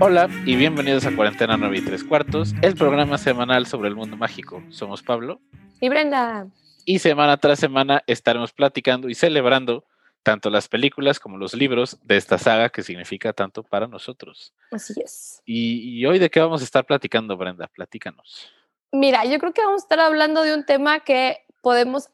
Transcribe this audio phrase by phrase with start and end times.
[0.00, 4.16] Hola y bienvenidos a Cuarentena 9 y 3 cuartos, el programa semanal sobre el mundo
[4.16, 4.62] mágico.
[4.70, 5.40] Somos Pablo.
[5.80, 6.46] Y Brenda.
[6.84, 9.84] Y semana tras semana estaremos platicando y celebrando
[10.22, 14.54] tanto las películas como los libros de esta saga que significa tanto para nosotros.
[14.70, 15.42] Así es.
[15.44, 17.66] ¿Y, y hoy de qué vamos a estar platicando, Brenda?
[17.66, 18.52] Platícanos.
[18.92, 22.08] Mira, yo creo que vamos a estar hablando de un tema que podemos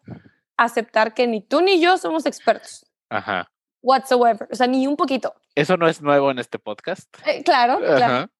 [0.57, 2.87] aceptar que ni tú ni yo somos expertos.
[3.11, 3.51] Ajá.
[3.85, 4.49] Whatsoever.
[4.51, 5.35] O sea, ni un poquito.
[5.55, 7.15] Eso no es nuevo en este podcast.
[7.27, 8.05] Eh, claro, claro.
[8.05, 8.31] Ajá.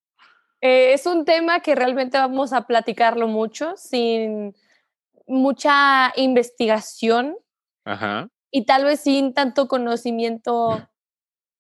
[0.63, 4.57] Eh, es un tema que realmente vamos a platicarlo mucho, sin
[5.27, 7.37] mucha investigación
[7.85, 8.29] Ajá.
[8.51, 10.89] y tal vez sin tanto conocimiento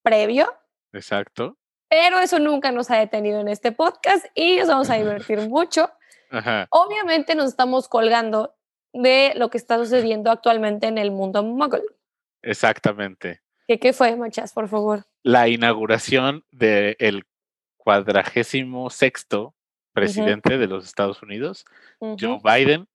[0.03, 0.51] previo,
[0.95, 1.59] Exacto.
[1.89, 5.91] pero eso nunca nos ha detenido en este podcast y nos vamos a divertir mucho.
[6.31, 6.67] Ajá.
[6.71, 8.55] Obviamente nos estamos colgando
[8.95, 11.83] de lo que está sucediendo actualmente en el mundo muggle.
[12.41, 13.44] Exactamente.
[13.67, 15.05] ¿Qué, qué fue, Machas, por favor?
[15.23, 17.25] La inauguración del
[17.77, 19.55] cuadragésimo sexto
[19.93, 21.65] presidente de los Estados Unidos,
[22.01, 22.89] Joe Biden.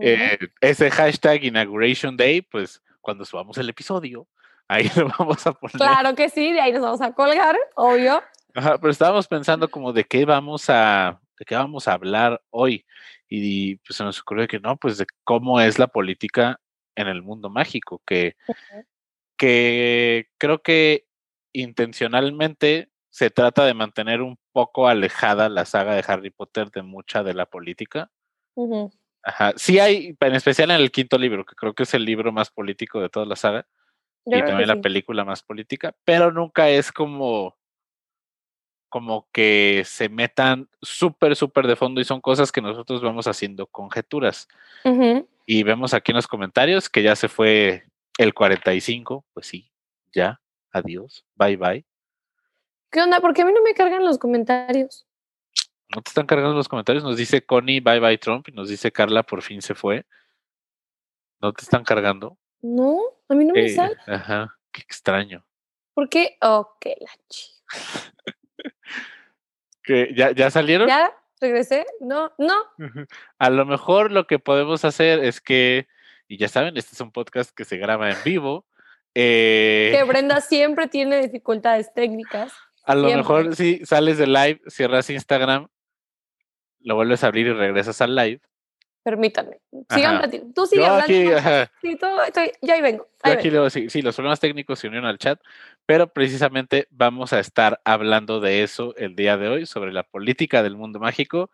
[0.00, 4.26] Eh, ese hashtag Inauguration Day, pues cuando subamos el episodio,
[4.66, 5.76] ahí lo vamos a poner.
[5.76, 8.22] Claro que sí, de ahí nos vamos a colgar, obvio.
[8.54, 12.84] Ajá, pero estábamos pensando como de qué vamos a, de qué vamos a hablar hoy.
[13.28, 16.60] Y pues se nos ocurrió que no, pues de cómo es la política
[16.94, 18.36] en el mundo mágico, que,
[19.44, 21.06] que creo que
[21.52, 27.22] intencionalmente se trata de mantener un poco alejada la saga de Harry Potter de mucha
[27.22, 28.10] de la política.
[29.22, 29.52] Ajá.
[29.56, 32.50] Sí hay, en especial en el quinto libro, que creo que es el libro más
[32.50, 33.66] político de toda la saga,
[34.24, 37.54] Yo y también la película más política, pero nunca es como,
[38.88, 43.66] como que se metan súper, súper de fondo y son cosas que nosotros vamos haciendo
[43.66, 44.48] conjeturas.
[45.44, 47.84] Y vemos aquí en los comentarios que ya se fue
[48.18, 49.70] el 45, pues sí,
[50.12, 50.40] ya,
[50.72, 51.84] adiós, bye bye.
[52.90, 53.20] ¿Qué onda?
[53.20, 55.06] ¿Por qué a mí no me cargan los comentarios?
[55.94, 57.04] ¿No te están cargando los comentarios?
[57.04, 60.06] Nos dice Connie, bye bye Trump, y nos dice Carla, por fin se fue.
[61.40, 62.38] ¿No te están cargando?
[62.62, 62.98] No,
[63.28, 63.96] a mí no me Eh, sale.
[64.06, 65.44] ajá, qué extraño.
[65.92, 66.36] ¿Por qué?
[66.40, 67.50] Ok, la chi.
[69.82, 70.88] ¿Que ya, ¿Ya salieron?
[70.88, 71.12] ¿Ya?
[71.40, 71.84] ¿Regresé?
[72.00, 72.54] No, no.
[73.38, 75.86] A lo mejor lo que podemos hacer es que,
[76.34, 78.66] y ya saben, este es un podcast que se graba en vivo.
[79.14, 82.52] eh, Que Brenda siempre tiene dificultades técnicas.
[82.84, 83.16] a lo siempre.
[83.18, 85.68] mejor si sales de live, cierras Instagram,
[86.80, 88.40] lo vuelves a abrir y regresas al live.
[89.02, 89.58] Permítanme.
[89.90, 90.54] Sigan platicando.
[90.54, 91.04] Tú sigue hablando.
[91.04, 93.06] aquí, ajá, Sí, todo estoy, ya ahí vengo.
[93.22, 93.54] ahí aquí vengo.
[93.56, 95.38] luego, sí, sí, los problemas técnicos se unieron al chat,
[95.84, 100.62] pero precisamente vamos a estar hablando de eso el día de hoy, sobre la política
[100.62, 101.50] del mundo mágico,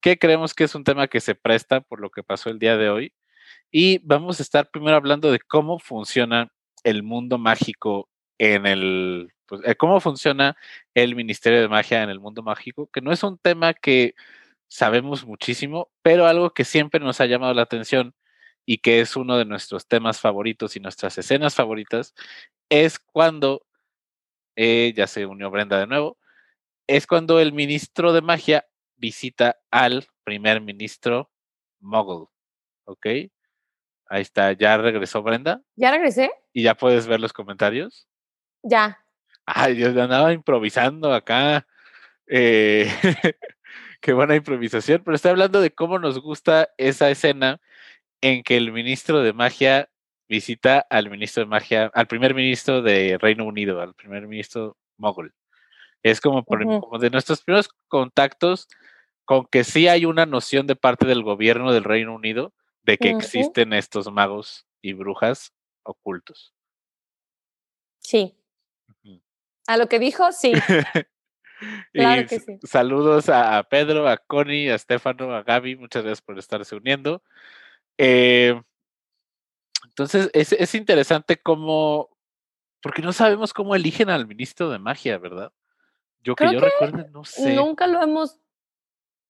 [0.00, 2.78] que creemos que es un tema que se presta por lo que pasó el día
[2.78, 3.12] de hoy.
[3.76, 6.52] Y vamos a estar primero hablando de cómo funciona
[6.84, 8.08] el mundo mágico
[8.38, 10.56] en el, pues, eh, cómo funciona
[10.94, 14.14] el Ministerio de Magia en el mundo mágico, que no es un tema que
[14.68, 18.14] sabemos muchísimo, pero algo que siempre nos ha llamado la atención
[18.64, 22.14] y que es uno de nuestros temas favoritos y nuestras escenas favoritas,
[22.68, 23.66] es cuando,
[24.56, 26.18] eh, ya se unió Brenda de nuevo,
[26.88, 31.30] es cuando el ministro de magia visita al primer ministro
[31.80, 32.26] Muggle,
[32.86, 33.06] ¿ok?
[34.08, 36.30] Ahí está, ya regresó Brenda ¿Ya regresé?
[36.52, 38.06] y ya puedes ver los comentarios.
[38.62, 38.98] Ya.
[39.46, 41.66] Ay, yo andaba improvisando acá.
[42.26, 42.86] eh,
[44.00, 47.60] qué buena improvisación, pero estoy hablando de cómo nos gusta esa escena
[48.20, 49.88] en que el ministro de magia
[50.28, 55.34] visita al ministro de magia, al primer ministro de Reino Unido, al primer ministro Mogul.
[56.02, 56.80] Es como, por- Ujú.
[56.80, 58.68] como de nuestros primeros contactos
[59.26, 62.52] con que sí hay una noción de parte del gobierno del Reino Unido
[62.84, 65.52] de que existen estos magos y brujas
[65.82, 66.54] ocultos.
[67.98, 68.36] Sí.
[69.66, 70.52] A lo que dijo, sí.
[71.92, 72.66] Claro y que s- sí.
[72.66, 77.22] saludos a, Pedro, a Connie, a Estefano, a Gaby, muchas gracias por estarse uniendo.
[77.96, 78.60] Eh,
[79.84, 82.10] entonces, es, es interesante cómo,
[82.82, 85.52] porque no sabemos cómo eligen al ministro de magia, ¿verdad?
[86.22, 87.54] Yo que yo que recuerde, no sé.
[87.54, 88.40] Nunca lo hemos.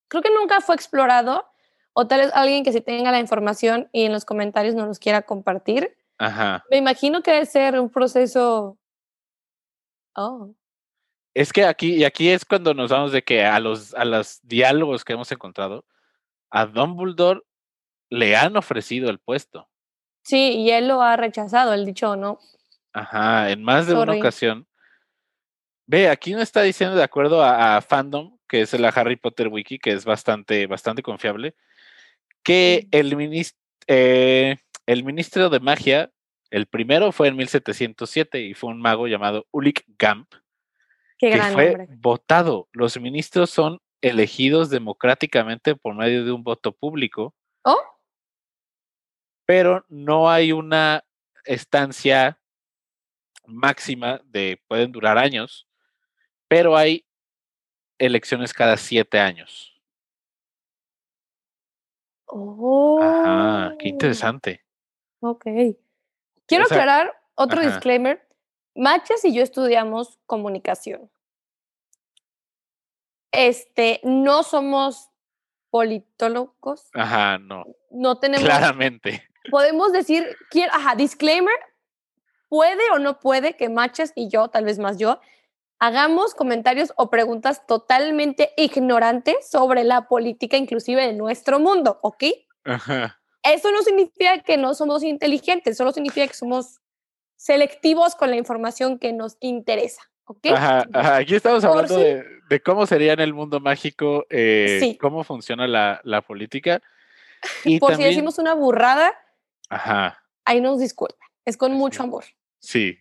[0.08, 1.46] Creo que nunca fue explorado.
[1.94, 4.98] O tal vez alguien que sí tenga la información y en los comentarios nos los
[4.98, 5.96] quiera compartir.
[6.18, 6.64] Ajá.
[6.70, 8.76] Me imagino que debe ser un proceso.
[10.16, 10.52] Oh.
[11.34, 14.40] Es que aquí, y aquí es cuando nos vamos de que a los, a los
[14.42, 15.84] diálogos que hemos encontrado,
[16.50, 17.42] a Dumbledore
[18.10, 19.68] le han ofrecido el puesto.
[20.22, 22.38] Sí, y él lo ha rechazado, el dicho no.
[22.92, 24.66] Ajá, en más de una ocasión.
[25.86, 29.48] Ve, aquí no está diciendo de acuerdo a, a Fandom, que es la Harry Potter
[29.48, 31.54] Wiki, que es bastante, bastante confiable,
[32.44, 33.16] que el,
[33.88, 34.56] eh,
[34.86, 36.12] el ministro de magia,
[36.50, 40.32] el primero fue en 1707 y fue un mago llamado Ulick Gamp,
[41.18, 41.86] Qué que gran fue nombre.
[41.98, 42.68] votado.
[42.72, 47.80] Los ministros son elegidos democráticamente por medio de un voto público, ¿Oh?
[49.46, 51.02] pero no hay una
[51.44, 52.38] estancia
[53.46, 55.66] máxima de, pueden durar años,
[56.48, 57.06] pero hay
[57.98, 59.73] elecciones cada siete años.
[62.36, 63.00] Oh.
[63.00, 64.64] Ajá, qué interesante.
[65.20, 65.46] Ok.
[66.46, 67.70] Quiero aclarar otro ajá.
[67.70, 68.26] disclaimer.
[68.74, 71.08] Machas y yo estudiamos comunicación.
[73.30, 75.10] Este, no somos
[75.70, 79.24] politólogos, Ajá, no, no tenemos, claramente.
[79.50, 81.54] podemos decir, quiero, ajá, disclaimer,
[82.48, 85.20] puede o no puede que Machas y yo, tal vez más yo,
[85.86, 92.24] hagamos comentarios o preguntas totalmente ignorantes sobre la política inclusive de nuestro mundo, ¿ok?
[92.64, 93.20] Ajá.
[93.42, 96.80] Eso no significa que no somos inteligentes, solo significa que somos
[97.36, 100.46] selectivos con la información que nos interesa, ¿ok?
[100.54, 104.78] Ajá, ajá, Aquí estamos hablando si- de, de cómo sería en el mundo mágico, eh,
[104.80, 104.96] Sí.
[104.98, 106.80] cómo funciona la, la política.
[107.66, 109.12] Y Por también, si decimos una burrada,
[109.68, 111.28] ajá, ahí nos disculpan.
[111.44, 112.24] Es con mucho amor.
[112.58, 112.96] sí,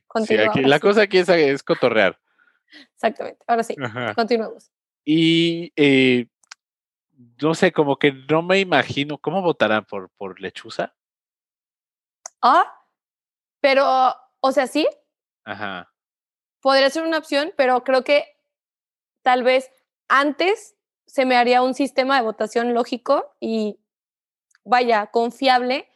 [0.45, 2.19] aquí, la cosa aquí es, es cotorrear.
[2.93, 3.43] Exactamente.
[3.47, 4.13] Ahora sí, Ajá.
[4.13, 4.71] continuemos.
[5.05, 6.27] Y eh,
[7.41, 10.95] no sé, como que no me imagino, ¿cómo votarán por, por lechuza?
[12.41, 12.65] Ah,
[13.61, 13.85] pero,
[14.39, 14.87] o sea, sí,
[15.45, 15.93] Ajá,
[16.61, 18.25] podría ser una opción, pero creo que
[19.21, 19.69] tal vez
[20.07, 23.79] antes se me haría un sistema de votación lógico y,
[24.63, 25.89] vaya, confiable,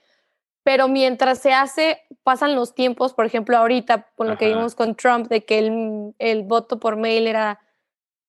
[0.67, 4.95] pero mientras se hace, pasan los tiempos, por ejemplo, ahorita, con lo que vimos con
[4.95, 7.61] Trump, de que el, el voto por mail era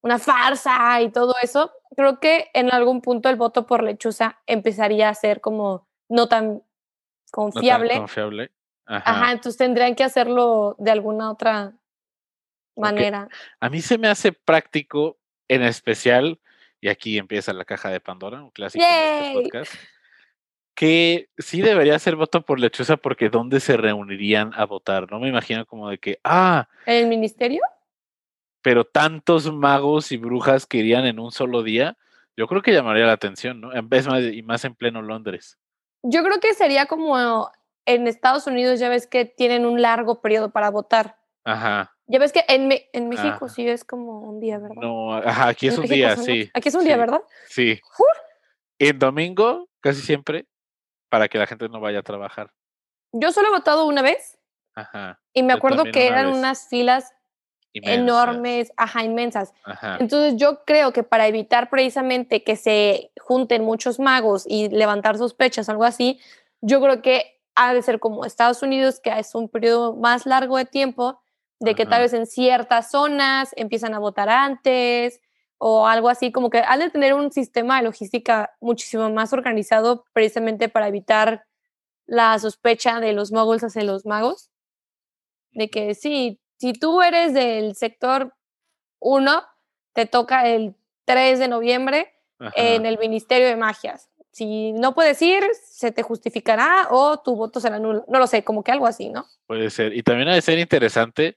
[0.02, 5.08] una farsa y todo eso, creo que en algún punto el voto por lechuza empezaría
[5.08, 6.62] a ser como no tan no tan
[7.32, 7.96] confiable.
[7.96, 8.52] confiable.
[8.86, 9.10] Ajá.
[9.10, 11.72] Ajá, entonces tendrían que hacerlo de alguna otra
[12.76, 13.26] manera.
[13.58, 15.18] A mí se me hace práctico,
[15.48, 16.38] en especial,
[16.80, 19.74] y aquí empieza la caja de Pandora, un clásico de este podcast,
[20.78, 25.10] que sí debería ser voto por lechuza porque ¿dónde se reunirían a votar?
[25.10, 27.60] No me imagino como de que, ah, ¿En el ministerio?
[28.62, 31.96] pero tantos magos y brujas que irían en un solo día,
[32.36, 33.74] yo creo que llamaría la atención, ¿no?
[33.74, 35.58] En vez más, y más en pleno Londres.
[36.04, 37.50] Yo creo que sería como
[37.84, 41.16] en Estados Unidos, ya ves que tienen un largo periodo para votar.
[41.42, 41.92] Ajá.
[42.06, 43.48] Ya ves que en, Me- en México Ajá.
[43.48, 44.76] sí es como un día, ¿verdad?
[44.80, 46.48] No, ajá, aquí es En un México día, sí.
[46.54, 47.22] Aquí es un día, sí, ¿verdad?
[47.48, 47.80] Sí.
[48.78, 50.46] En domingo, casi siempre,
[51.08, 52.50] para que la gente no vaya a trabajar.
[53.12, 54.38] Yo solo he votado una vez
[54.74, 55.20] Ajá.
[55.32, 56.36] y me acuerdo que una eran vez.
[56.36, 57.12] unas filas
[57.72, 59.52] enormes, ajá, inmensas.
[59.64, 59.98] Ajá.
[60.00, 65.68] Entonces yo creo que para evitar precisamente que se junten muchos magos y levantar sospechas
[65.68, 66.20] o algo así,
[66.60, 70.56] yo creo que ha de ser como Estados Unidos, que es un periodo más largo
[70.56, 71.20] de tiempo,
[71.60, 75.20] de que tal vez en ciertas zonas empiezan a votar antes
[75.58, 80.04] o algo así, como que han de tener un sistema de logística muchísimo más organizado
[80.12, 81.44] precisamente para evitar
[82.06, 84.50] la sospecha de los moguls hacia los magos.
[85.50, 88.34] De que sí, si tú eres del sector
[89.00, 89.42] 1,
[89.92, 92.52] te toca el 3 de noviembre Ajá.
[92.56, 94.08] en el Ministerio de Magias.
[94.30, 98.04] Si no puedes ir, se te justificará o tu voto será nulo.
[98.06, 99.26] No lo sé, como que algo así, ¿no?
[99.46, 99.96] Puede ser.
[99.96, 101.36] Y también ha de ser interesante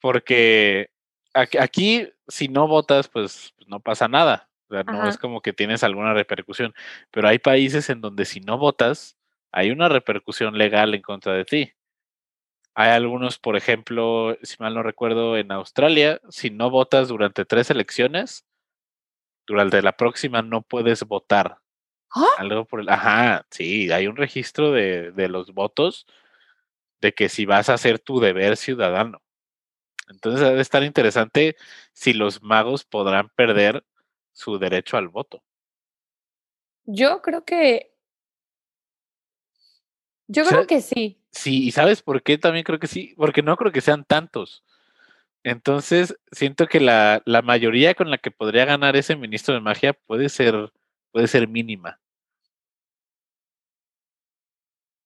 [0.00, 0.90] porque
[1.34, 4.48] aquí, si no votas, pues no pasa nada.
[4.68, 5.08] O sea, no Ajá.
[5.08, 6.74] es como que tienes alguna repercusión.
[7.10, 9.16] Pero hay países en donde si no votas,
[9.52, 11.72] hay una repercusión legal en contra de ti.
[12.74, 17.68] Hay algunos, por ejemplo, si mal no recuerdo, en Australia, si no votas durante tres
[17.70, 18.46] elecciones,
[19.46, 21.58] durante la próxima no puedes votar.
[22.14, 22.26] ¡Ah!
[22.38, 22.88] Algo por el.
[22.88, 26.06] Ajá, sí, hay un registro de, de los votos
[27.00, 29.20] de que si vas a hacer tu deber ciudadano.
[30.10, 31.56] Entonces debe estar interesante
[31.92, 33.84] si los magos podrán perder
[34.32, 35.42] su derecho al voto.
[36.84, 37.94] Yo creo que.
[40.26, 41.20] Yo creo que sí.
[41.30, 42.38] Sí, ¿y sabes por qué?
[42.38, 44.64] También creo que sí, porque no creo que sean tantos.
[45.42, 49.92] Entonces, siento que la, la mayoría con la que podría ganar ese ministro de magia
[49.92, 50.72] puede ser,
[51.12, 52.00] puede ser mínima.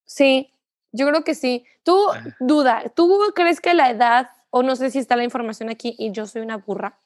[0.07, 0.53] Sí,
[0.93, 1.65] yo creo que sí.
[1.83, 2.23] Tú, Ah.
[2.41, 6.13] duda, ¿tú crees que la edad, o no sé si está la información aquí y
[6.13, 7.01] yo soy una burra,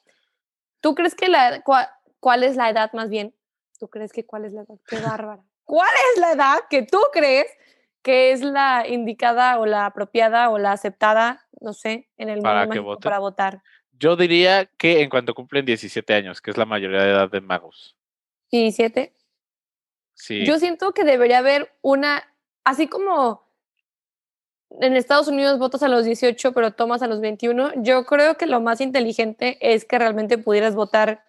[0.81, 1.89] ¿tú crees que la, cua-
[2.19, 3.33] cuál es la edad más bien?
[3.79, 4.75] ¿Tú crees que cuál es la edad?
[4.87, 5.41] Qué bárbara.
[5.63, 7.47] ¿Cuál es la edad que tú crees
[8.03, 12.67] que es la indicada o la apropiada o la aceptada, no sé, en el Para
[12.67, 13.63] mundo que para votar?
[13.93, 17.41] Yo diría que en cuanto cumplen 17 años, que es la mayoría de edad de
[17.41, 17.97] magos.
[18.51, 19.15] 17.
[20.13, 20.45] Sí.
[20.45, 22.23] Yo siento que debería haber una,
[22.63, 23.48] así como
[24.69, 27.83] en Estados Unidos votas a los 18, pero tomas a los 21.
[27.83, 31.25] Yo creo que lo más inteligente es que realmente pudieras votar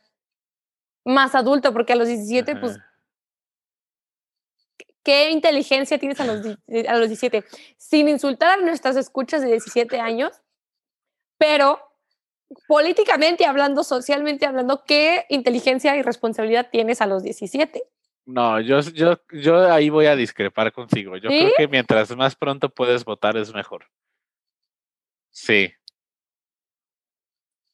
[1.05, 2.79] más adulto, porque a los 17, pues.
[5.03, 6.47] ¿qué inteligencia tienes a los,
[6.89, 7.45] a los 17?
[7.77, 10.43] Sin insultar a nuestras escuchas de 17 años,
[11.39, 11.81] pero
[12.69, 17.83] políticamente hablando, socialmente hablando, ¿qué inteligencia y responsabilidad tienes a los 17?
[18.33, 21.17] No, yo, yo, yo ahí voy a discrepar contigo.
[21.17, 23.87] Yo creo que mientras más pronto puedes votar es mejor.
[25.31, 25.73] Sí,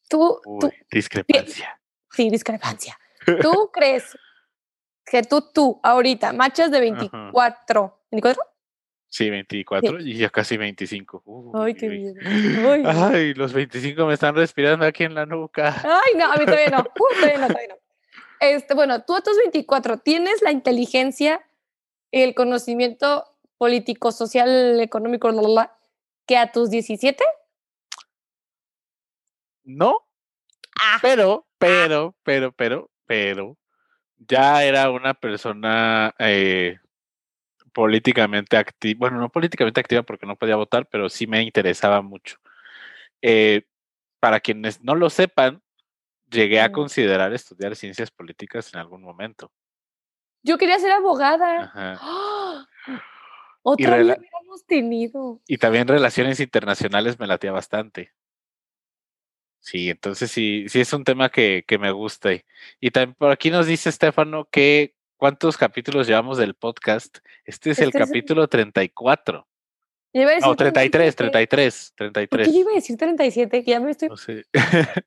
[0.09, 1.79] Tú, tú, uy, discrepancia.
[2.11, 2.97] sí, discrepancia.
[3.41, 4.17] ¿Tú crees
[5.05, 8.37] que tú, tú, ahorita, machas de 24, ¿24?
[9.09, 11.23] Sí, 24 y ya casi 25.
[11.25, 12.13] Uy, Ay, qué.
[12.25, 12.89] Ay, no.
[13.07, 15.75] Ay, los 25 me están respirando aquí en la nuca.
[15.83, 16.79] Ay, no, a mí todavía no.
[16.99, 17.75] Uh, todavía no, todavía no.
[18.39, 21.45] Este, bueno, tú a tus 24, ¿tienes la inteligencia
[22.11, 23.25] y el conocimiento
[23.57, 25.77] político, social, económico, la, la, la,
[26.25, 27.23] que a tus 17?
[29.63, 30.07] No,
[30.79, 33.57] Ah, pero, pero, pero, pero, pero,
[34.17, 36.79] ya era una persona eh,
[37.73, 42.37] políticamente activa, bueno, no políticamente activa porque no podía votar, pero sí me interesaba mucho.
[43.21, 43.63] Eh,
[44.19, 45.61] para quienes no lo sepan,
[46.29, 49.51] llegué a considerar estudiar ciencias políticas en algún momento.
[50.43, 51.63] yo quería ser abogada.
[51.63, 51.97] Ajá.
[52.01, 52.67] ¡Ah!
[53.63, 55.41] Otra vez hubiéramos tenido.
[55.47, 58.13] Y también relaciones internacionales me latía bastante.
[59.59, 62.31] Sí, entonces sí, sí es un tema que, que me gusta.
[62.33, 62.43] Y,
[62.79, 67.17] y también por aquí nos dice Estefano que cuántos capítulos llevamos del podcast.
[67.43, 69.45] Este es el Este es el- capítulo 34.
[70.13, 72.47] Yo iba a decir No, 33, 33, ¿Por 33.
[72.47, 73.63] qué yo iba a decir 37?
[73.65, 74.07] Que ya me estoy.
[74.07, 74.45] No sé.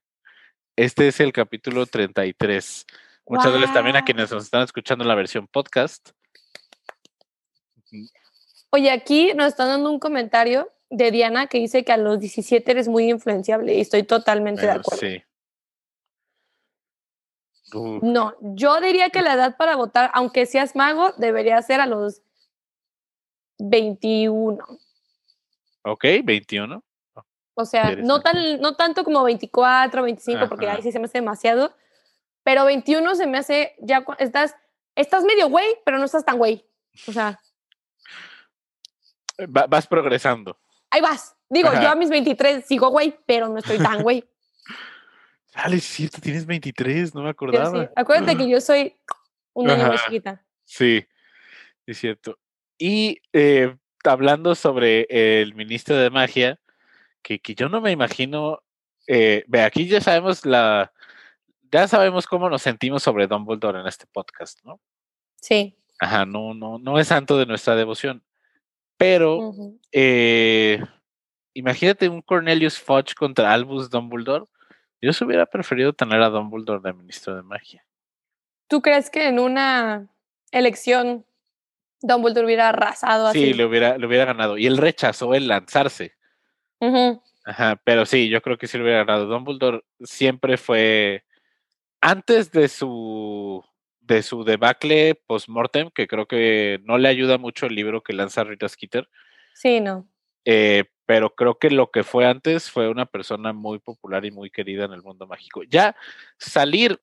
[0.80, 2.86] Este es el capítulo 33.
[3.26, 6.12] Muchas gracias también a quienes nos están escuchando en la versión podcast.
[8.70, 12.70] Oye, aquí nos están dando un comentario de Diana que dice que a los 17
[12.70, 15.00] eres muy influenciable y estoy totalmente de acuerdo.
[15.00, 15.22] sí.
[18.00, 22.22] No, yo diría que la edad para votar, aunque seas mago, debería ser a los
[23.58, 24.64] 21.
[25.82, 26.82] ok, 21.
[27.60, 31.18] O sea, no, tan, no tanto como 24, 25, porque ahí sí se me hace
[31.18, 31.74] demasiado,
[32.42, 34.56] pero 21 se me hace, ya estás,
[34.94, 36.64] estás medio güey, pero no estás tan güey.
[37.06, 37.38] O sea,
[39.56, 40.58] Va- vas progresando.
[40.90, 41.36] ahí vas.
[41.48, 44.24] Digo, yo a mis 23 sigo güey, pero no estoy tan güey.
[45.54, 47.82] Dale, es cierto, tienes 23, no me acordaba.
[47.84, 47.88] sí.
[47.96, 48.96] Acuérdate que yo soy
[49.52, 50.44] una niña chiquita.
[50.64, 51.04] Sí,
[51.86, 52.38] es cierto.
[52.78, 56.59] Y eh, hablando sobre el ministro de magia,
[57.22, 58.62] que, que yo no me imagino,
[59.06, 60.92] eh, ve, aquí ya sabemos la,
[61.70, 64.80] ya sabemos cómo nos sentimos sobre Dumbledore en este podcast, ¿no?
[65.40, 65.76] Sí.
[65.98, 68.22] Ajá, no, no, no es santo de nuestra devoción,
[68.96, 69.54] pero
[69.92, 70.82] eh,
[71.54, 74.46] imagínate un Cornelius Fudge contra Albus Dumbledore.
[75.02, 77.84] Yo se hubiera preferido tener a Dumbledore de ministro de magia.
[78.68, 80.08] ¿Tú crees que en una
[80.52, 81.26] elección
[82.02, 83.46] Dumbledore hubiera arrasado así?
[83.46, 84.58] Sí, le hubiera, le hubiera ganado.
[84.58, 86.14] Y él rechazó el lanzarse.
[87.44, 89.26] Ajá, pero sí, yo creo que sí lo hubiera ganado.
[89.26, 91.24] Dumbledore siempre fue
[92.00, 93.64] antes de su
[94.00, 98.42] de su debacle post-mortem, que creo que no le ayuda mucho el libro que lanza
[98.42, 99.08] Rita Skeeter,
[99.54, 100.08] Sí, no.
[100.44, 104.50] eh, pero creo que lo que fue antes fue una persona muy popular y muy
[104.50, 105.62] querida en el mundo mágico.
[105.62, 105.94] Ya
[106.38, 107.00] salir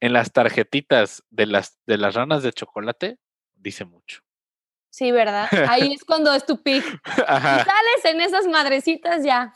[0.00, 3.18] en las tarjetitas de las de las ranas de chocolate
[3.54, 4.20] dice mucho.
[4.94, 5.48] Sí, ¿verdad?
[5.68, 6.84] Ahí es cuando es tu pick.
[7.04, 9.52] Si sales en esas madrecitas, ya.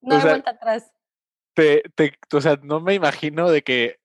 [0.00, 0.92] No O hay sea, vuelta atrás.
[1.54, 3.98] te, te, o sea, no me imagino de que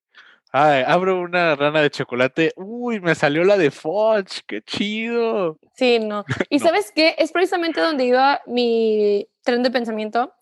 [0.51, 5.59] ay, abro una rana de chocolate, uy, me salió la de Fudge, qué chido.
[5.75, 6.25] Sí, no.
[6.49, 6.65] ¿Y No.
[6.65, 7.13] sabes qué?
[7.19, 10.33] Es precisamente donde iba mi tren de pensamiento.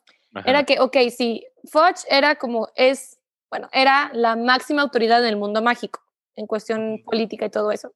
[0.45, 3.19] Era que, ok, sí, Fudge era como, es,
[3.49, 5.99] bueno, era la máxima autoridad en el mundo mágico,
[6.37, 7.93] en cuestión política y todo eso.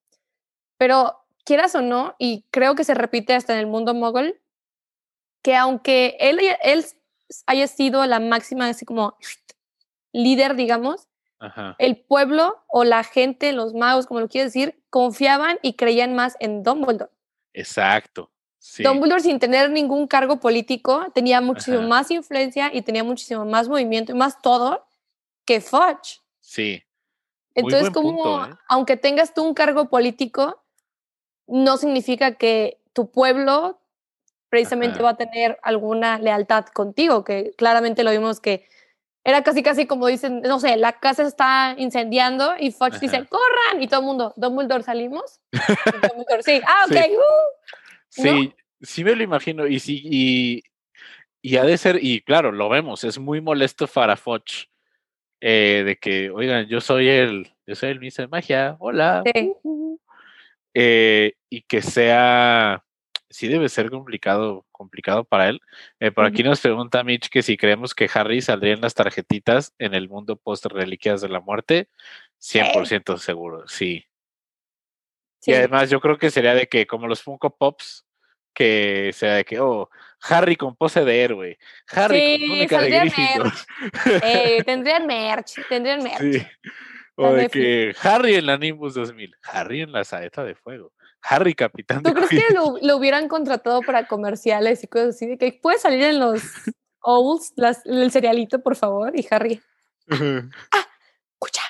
[0.78, 4.42] Pero quieras o no, y creo que se repite hasta en el mundo mogol,
[5.42, 6.86] que aunque él, haya- él
[7.46, 9.16] haya sido la máxima, así como
[10.12, 11.08] líder, digamos,
[11.40, 16.16] ajá, el pueblo o la gente, los magos, como lo quieres decir, confiaban y creían
[16.16, 17.12] más en Dumbledore.
[17.54, 18.32] exacto.
[18.58, 21.88] Sí, Dumbledore, sin tener ningún cargo político, tenía muchísimo Ajá.
[21.88, 24.88] más influencia y tenía muchísimo más movimiento y más todo
[25.46, 26.22] que Fudge.
[26.42, 26.82] sí.
[27.54, 28.56] Muy Entonces, como punto, ¿eh?
[28.68, 30.65] aunque tengas tú un cargo político,
[31.48, 33.80] no significa que tu pueblo
[34.50, 35.04] precisamente Ajá.
[35.04, 38.68] va a tener alguna lealtad contigo, que claramente lo vimos que
[39.24, 43.82] era casi casi como dicen, no sé, la casa está incendiando y Fudge dice, corran,
[43.82, 45.40] y todo el mundo, Dumbledore salimos.
[45.92, 47.16] Dumbledore, sí, ah, ok, Sí.
[47.16, 47.66] uh".
[48.10, 49.68] Sí, sí me lo imagino.
[49.68, 50.64] Y sí, y,
[51.42, 54.68] y ha de ser, y claro, lo vemos, es muy molesto para Foch.
[55.42, 59.24] eh, de que, oigan, yo soy el, yo soy el ministro de magia, hola.
[59.26, 59.54] Sí.
[59.64, 60.00] ujú".
[60.78, 62.84] Eh, y que sea,
[63.30, 65.62] sí debe ser complicado, complicado para él.
[66.02, 69.74] Eh, por aquí nos pregunta Mitch que si creemos que Harry saldría en las tarjetitas
[69.80, 71.88] en el mundo post reliquias de la muerte,
[72.42, 74.06] 100% seguro, sí.
[75.40, 75.52] Sí.
[75.52, 78.06] Y además yo creo que sería de que, como los Funko Pops,
[78.54, 79.90] que sea de que, oh,
[80.22, 83.54] Harry con pose de héroe, Harry Sí, con túnica de Gryffindor.
[84.24, 86.20] Eh, tendrían merch, tendrían merch.
[86.20, 86.48] Sí.
[87.16, 90.92] O de que Harry en la Nimbus 2000, Harry en la saeta de fuego,
[91.22, 95.26] Harry capitán de ¿Tú crees que lo, lo hubieran contratado para comerciales y cosas así?
[95.26, 96.44] De que puede salir en los
[97.02, 99.62] Owls, las, el cerealito, por favor, y Harry.
[100.08, 101.62] Escucha.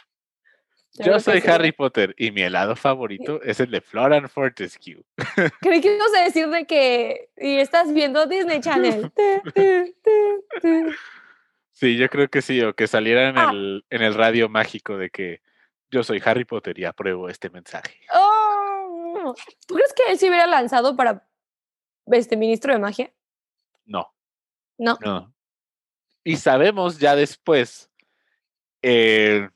[0.93, 5.03] Yo soy Harry Potter y mi helado favorito es el de Florian Fortescue.
[5.59, 7.29] Creí que ibas a decir de que.
[7.37, 9.11] Y estás viendo Disney Channel.
[11.77, 13.49] Sí, yo creo que sí, o que saliera en, Ah.
[13.51, 15.41] el, en el radio mágico de que
[15.91, 17.99] yo soy Harry Potter y apruebo este mensaje.
[18.13, 19.35] Oh,
[19.67, 21.27] ¿Tú crees que él se hubiera lanzado para
[22.07, 23.13] este ministro de magia?
[23.85, 24.09] No,
[24.77, 24.97] No.
[25.01, 25.33] no.
[26.23, 27.91] Y sabemos ya después,
[28.81, 29.49] eh,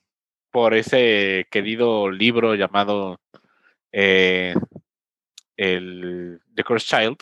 [0.52, 3.20] por ese querido libro llamado
[3.94, 4.56] eh,
[5.58, 7.18] el The Cursed Child,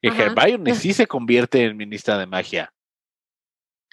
[0.00, 0.08] que.
[0.08, 2.72] Hermione sí se convierte en ministra de magia.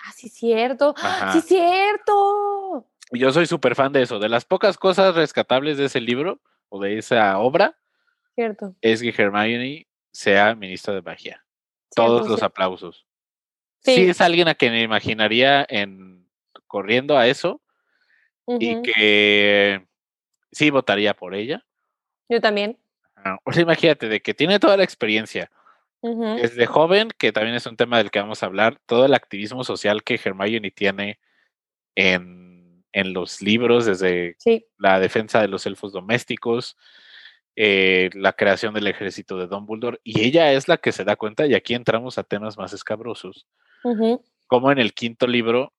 [0.05, 0.93] Ah, sí, cierto.
[0.97, 1.31] Ajá.
[1.33, 2.85] Sí, cierto.
[3.11, 4.19] Yo soy súper fan de eso.
[4.19, 7.75] De las pocas cosas rescatables de ese libro o de esa obra
[8.35, 8.75] Cierto.
[8.81, 11.43] es que Hermione sea ministra de magia.
[11.95, 13.05] Todos cierto, los aplausos.
[13.79, 13.95] Sí.
[13.95, 14.09] Sí.
[14.09, 16.27] es alguien a quien me imaginaría en
[16.67, 17.61] corriendo a eso
[18.47, 19.85] y que
[20.51, 21.65] sí votaría por ella.
[22.29, 22.77] Yo también.
[23.15, 25.49] Ah, O sea, imagínate de que tiene toda la experiencia
[26.07, 29.13] Ujú, desde joven, que también es un tema del que vamos a hablar, todo el
[29.15, 31.19] activismo social que Hermione tiene
[31.95, 34.67] en, en los libros, desde Sí.
[34.77, 36.77] la defensa de los elfos domésticos,
[37.55, 41.47] eh, la creación del ejército de Dumbledore, y ella es la que se da cuenta,
[41.47, 43.47] y aquí entramos a temas más escabrosos,
[44.47, 45.73] como en el quinto libro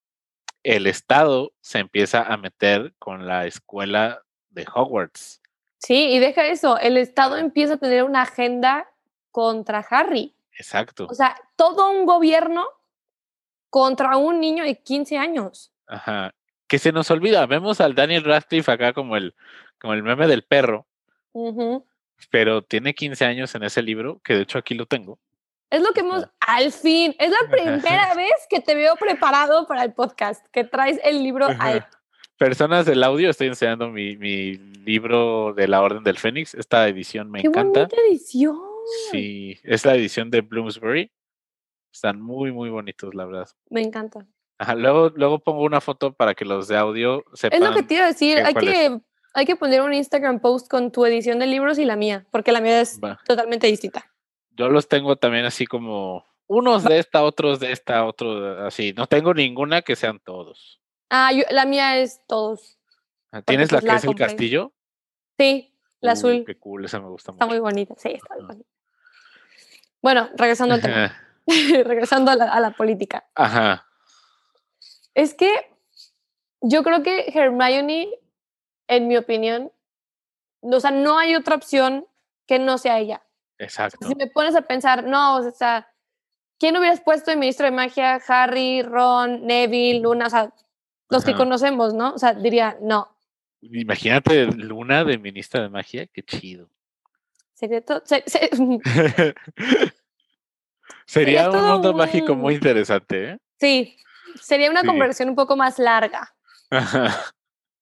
[0.63, 5.41] el Estado se empieza a meter con la escuela de Hogwarts.
[5.77, 6.77] Sí, y deja eso.
[6.77, 8.89] El Estado empieza a tener una agenda
[9.37, 10.33] contra Harry.
[10.57, 11.05] Exacto.
[11.07, 12.65] O sea, todo un gobierno
[13.69, 15.71] contra un niño de 15 años.
[15.85, 16.33] Ajá.
[16.65, 19.35] Que se nos olvida, vemos al Daniel Radcliffe acá como el,
[19.79, 20.87] como el meme del perro,
[21.33, 21.85] Ujú.
[22.31, 25.19] pero tiene 15 años en ese libro, que de hecho aquí lo tengo.
[25.69, 29.83] Es lo que hemos, al fin, es la primera vez que te veo preparado para
[29.83, 31.51] el podcast, que traes el libro al...
[31.61, 31.89] Ajá.
[32.39, 36.55] Personas del audio, estoy enseñando mi, mi libro de la Orden del Fénix.
[36.55, 37.81] Esta edición me ¡Qué encanta.
[37.81, 38.66] bonita edición!
[39.11, 41.11] Sí, es la edición de Bloomsbury.
[41.91, 43.47] Están muy, muy bonitos, la verdad.
[43.69, 44.25] Me encanta.
[44.59, 47.61] Ajá, luego, luego pongo una foto para que los de audio sepan.
[47.61, 48.63] Es lo que te iba a decir, hay es.
[48.63, 49.01] que,
[49.33, 52.51] hay que poner un Instagram post con tu edición de libros y la mía, porque
[52.51, 53.19] la mía es Va.
[53.25, 54.11] totalmente distinta.
[54.51, 58.93] Yo los tengo también así como unos de esta, otros de esta, otros así.
[58.93, 60.81] No tengo ninguna que sean todos.
[61.09, 62.79] Ah, yo- la mía es todos.
[63.31, 64.73] Ah, ¿Tienes la pues que la es el castillo?
[65.37, 66.43] Sí, la azul.
[66.45, 67.53] Qué cool, esa me gusta Está mucho.
[67.53, 68.69] muy bonita, sí, está muy bonita.
[70.01, 71.15] Bueno, regresando al tema,
[71.85, 73.25] regresando a la, a la política.
[73.35, 73.85] Ajá.
[75.13, 75.49] Es que
[76.61, 78.09] yo creo que Hermione,
[78.87, 79.71] en mi opinión,
[80.61, 82.05] o sea, no hay otra opción
[82.45, 83.23] que no sea ella.
[83.59, 84.07] Exacto.
[84.07, 85.91] Si me pones a pensar, no, o sea,
[86.59, 88.21] ¿quién hubieras puesto de ministro de magia?
[88.27, 90.53] Harry, Ron, Neville, Luna, o sea,
[91.09, 92.13] los que conocemos, ¿no?
[92.13, 93.15] O sea, diría, no.
[93.61, 96.69] Imagínate Luna de ministra de magia, qué chido.
[97.57, 98.51] Secreto, se- se-
[101.07, 103.37] Sería un mundo mágico muy interesante, ¿eh?
[103.59, 103.97] sí,
[104.39, 104.87] sería una Sí.
[104.87, 106.35] conversión un poco más larga.
[106.69, 107.15] Ajá.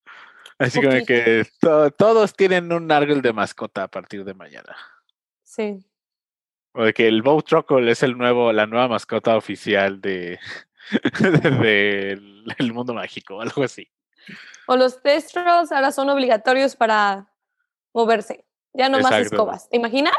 [0.57, 4.73] Así como que to- todos tienen un árbol de mascota a partir de mañana.
[5.43, 5.85] Sí.
[6.73, 10.39] O de que el Bow Truckle es el nuevo, la nueva mascota oficial de,
[11.19, 13.89] del el mundo mágico, algo así.
[14.67, 17.27] O los testros ahora son obligatorios para
[17.93, 18.45] moverse.
[18.75, 19.69] Ya no más escobas.
[19.69, 20.13] ¿Te imaginas?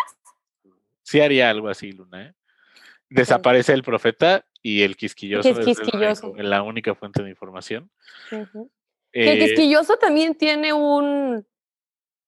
[1.03, 2.35] Sí haría algo así, Luna, ¿eh?
[3.09, 6.35] Desaparece el profeta y el quisquilloso, es el quisquilloso.
[6.37, 7.91] la única fuente de información.
[8.31, 8.49] El
[9.13, 11.47] Eh, quisquilloso también tiene un,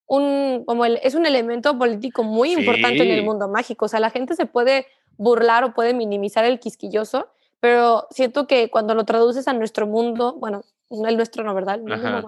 [0.06, 3.86] un como el, es un elemento político muy importante en el mundo mágico.
[3.86, 4.86] O sea, la gente se puede
[5.16, 7.28] burlar o puede minimizar el quisquilloso,
[7.60, 11.74] pero siento que cuando lo traduces a nuestro mundo, bueno, no el nuestro, no, ¿verdad?
[11.74, 12.24] El mundo Ajá.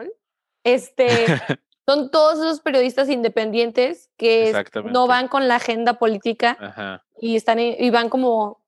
[0.65, 1.07] este,
[1.91, 4.53] son todos esos periodistas independientes que
[4.93, 8.61] no van con la agenda política y están y van como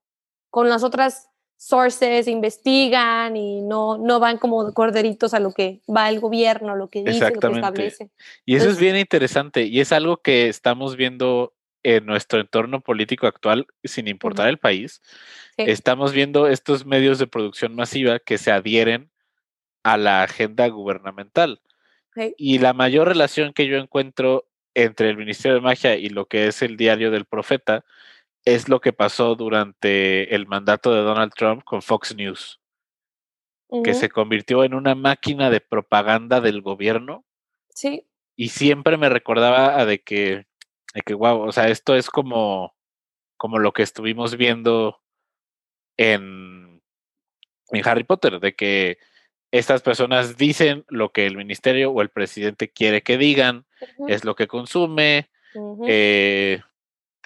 [0.50, 6.08] con las otras sources, investigan y no, no van como corderitos a lo que va
[6.08, 8.10] el gobierno, lo que dice, lo que establece.
[8.44, 11.54] Y eso es bien interesante y es algo que estamos viendo
[11.84, 15.00] en nuestro entorno político actual, sin importar el país.
[15.56, 19.12] Estamos viendo estos medios de producción masiva que se adhieren
[19.84, 21.60] a la agenda gubernamental.
[22.36, 26.46] Y la mayor relación que yo encuentro entre el Ministerio de Magia y lo que
[26.46, 27.84] es el diario del profeta
[28.44, 32.60] es lo que pasó durante el mandato de Donald Trump con Fox News,
[33.84, 37.24] que se convirtió en una máquina de propaganda del gobierno.
[37.70, 38.06] Sí.
[38.36, 40.46] Y siempre me recordaba a de que,
[40.94, 42.74] de que, wow, o sea, esto es como,
[43.36, 45.00] como lo que estuvimos viendo
[45.96, 46.82] en,
[47.70, 48.98] en Harry Potter, de que
[49.52, 53.66] estas personas dicen lo que el ministerio o el presidente quiere que digan,
[54.08, 55.30] es lo que consume,
[55.86, 56.60] eh,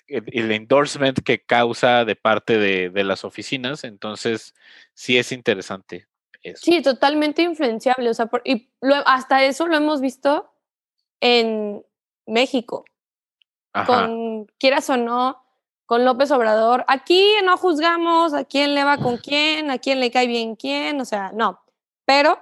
[0.09, 4.55] el, endorsement que causa de parte de, las oficinas, entonces
[4.93, 6.09] sí es interesante.
[6.43, 6.65] Eso.
[6.65, 8.71] Sí, totalmente influenciable, o sea, y
[9.05, 10.53] hasta eso lo hemos visto
[11.21, 11.85] en
[12.27, 12.85] México,
[13.87, 15.45] con, quieras o no,
[15.87, 20.11] con López Obrador, aquí no juzgamos a quién le va con quién, a quién le
[20.11, 21.66] cae bien quién, o sea, no,
[22.07, 22.38] pero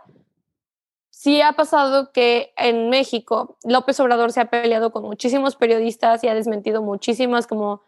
[1.10, 6.28] sí ha pasado que en México López Obrador se ha peleado con muchísimos periodistas y
[6.28, 7.82] ha desmentido muchísimas como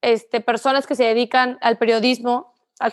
[0.00, 2.90] este, personas que se dedican al periodismo, a,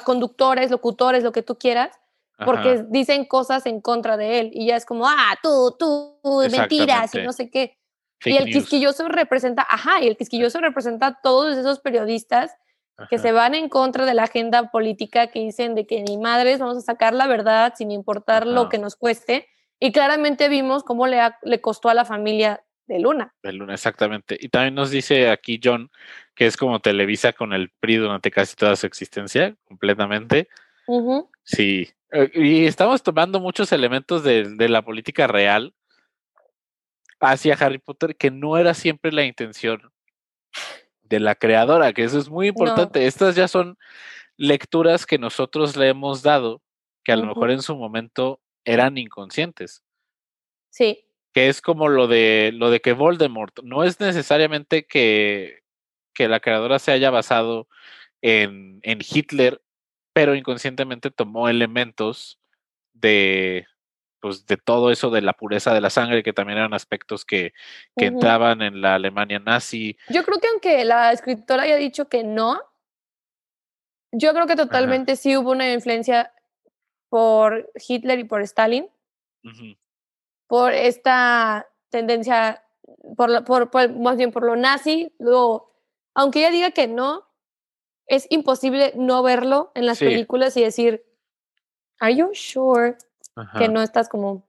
[0.00, 1.96] conductores, locutores, lo que tú quieras,
[2.44, 6.18] porque dicen cosas en contra de él y ya es como, ah, tú, tú,
[6.50, 7.76] mentiras y no sé qué.
[8.24, 12.56] y el quisquilloso representa, ajá, y el quisquilloso representa a todos esos periodistas
[13.08, 16.58] que se van en contra de la agenda política que dicen de que ni madres
[16.58, 19.48] vamos a sacar la verdad sin importar lo que nos cueste.
[19.78, 23.34] Y claramente vimos cómo le, le costó a la familia de Luna.
[23.42, 24.36] De Luna, exactamente.
[24.38, 25.90] Y también nos dice aquí John
[26.34, 30.48] que es como Televisa con el PRI durante casi toda su existencia, completamente.
[31.44, 31.88] Sí.
[32.12, 35.74] Eh, y estamos tomando muchos elementos de, de la política real
[37.20, 39.92] hacia Harry Potter, que no era siempre la intención
[41.10, 43.06] de la creadora, que eso es muy importante.
[43.06, 43.76] Estas ya son
[44.36, 46.62] lecturas que nosotros le hemos dado,
[47.04, 49.82] que a lo mejor en su momento eran inconscientes.
[50.70, 51.04] Sí.
[51.34, 55.62] Que es como lo de lo de que Voldemort no es necesariamente que,
[56.14, 57.66] que la creadora se haya basado
[58.22, 59.60] en, en Hitler,
[60.12, 62.38] pero inconscientemente tomó elementos
[62.92, 63.66] de,
[64.20, 67.52] pues de todo eso de la pureza de la sangre, que también eran aspectos que,
[67.96, 69.96] que entraban en la Alemania nazi.
[70.08, 72.60] Yo creo que aunque la escritora haya dicho que no,
[74.12, 76.32] yo creo que totalmente sí hubo una influencia
[77.08, 78.88] por Hitler y por Stalin,
[80.46, 82.64] por esta tendencia,
[83.16, 85.72] por, por, más bien por lo nazi, luego,
[86.14, 87.28] aunque ella diga que no,
[88.06, 91.04] es imposible no verlo en las películas y decir,
[92.00, 92.96] ¿Are you sure?
[93.58, 94.48] Que no estás como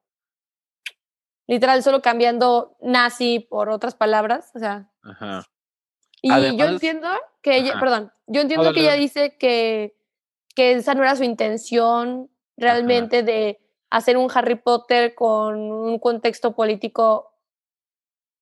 [1.47, 4.89] literal solo cambiando nazi por otras palabras, o sea.
[6.21, 7.09] Y yo entiendo
[7.41, 9.97] que ella, perdón, yo entiendo que ella dice que,
[10.55, 16.55] que esa no era su intención realmente de hacer un Harry Potter con un contexto
[16.55, 17.33] político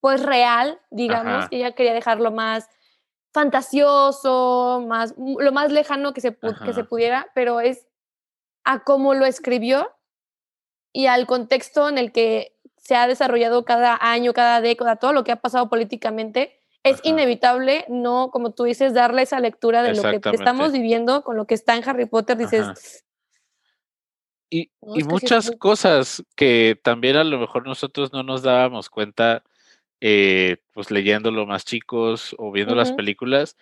[0.01, 2.69] pues real, digamos, que ella quería dejarlo más
[3.33, 7.87] fantasioso, más lo más lejano que se, que se pudiera, pero es
[8.63, 9.91] a cómo lo escribió
[10.93, 15.23] y al contexto en el que se ha desarrollado cada año, cada década, todo lo
[15.23, 20.01] que ha pasado políticamente, es inevitable no, como tú dices, darle esa lectura de lo
[20.01, 23.05] que estamos viviendo con lo que está en Harry Potter, dices...
[24.51, 29.43] Y, y muchas cosas que también a lo mejor nosotros no nos dábamos cuenta,
[30.01, 33.57] eh, pues leyéndolo más chicos o viendo las películas,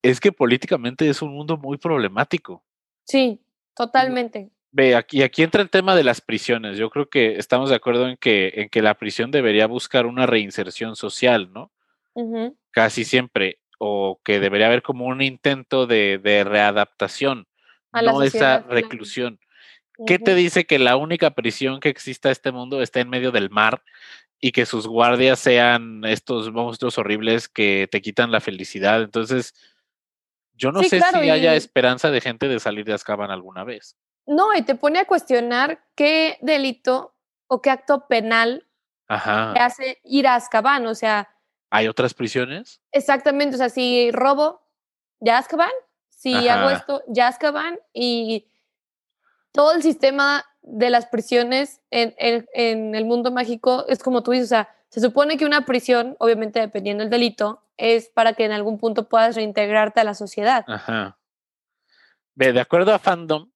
[0.00, 2.62] es que políticamente es un mundo muy problemático.
[3.02, 3.40] Sí,
[3.74, 4.50] totalmente.
[4.70, 6.76] Ve, aquí, aquí entra el tema de las prisiones.
[6.76, 10.26] Yo creo que estamos de acuerdo en que, en que la prisión debería buscar una
[10.26, 11.72] reinserción social, ¿no?
[12.70, 13.60] Casi siempre.
[13.78, 17.46] O que debería haber como un intento de, readaptación,
[17.92, 19.38] no esa reclusión.
[20.06, 23.32] ¿Qué te dice que la única prisión que exista en este mundo está en medio
[23.32, 23.82] del mar
[24.40, 29.02] y que sus guardias sean estos monstruos horribles que te quitan la felicidad?
[29.02, 29.54] Entonces,
[30.54, 33.96] yo no sé si haya esperanza de gente de salir de Azkaban alguna vez.
[34.28, 37.14] No, y te pone a cuestionar qué delito
[37.46, 38.66] o qué acto penal
[39.08, 41.34] te hace ir a Azkaban, o sea...
[41.70, 42.82] ¿Hay otras prisiones?
[42.92, 44.60] Exactamente, o sea, si robo,
[45.18, 45.70] ya Azkaban,
[46.10, 48.46] si hago esto, ya Azkaban, y
[49.52, 54.32] todo el sistema de las prisiones en, en, en, el mundo mágico es como tú
[54.32, 58.44] dices, o sea, se supone que una prisión, obviamente dependiendo del delito, es para que
[58.44, 60.66] en algún punto puedas reintegrarte a la sociedad.
[60.68, 61.18] Ajá.
[62.34, 63.50] Ve, de acuerdo a Fandom,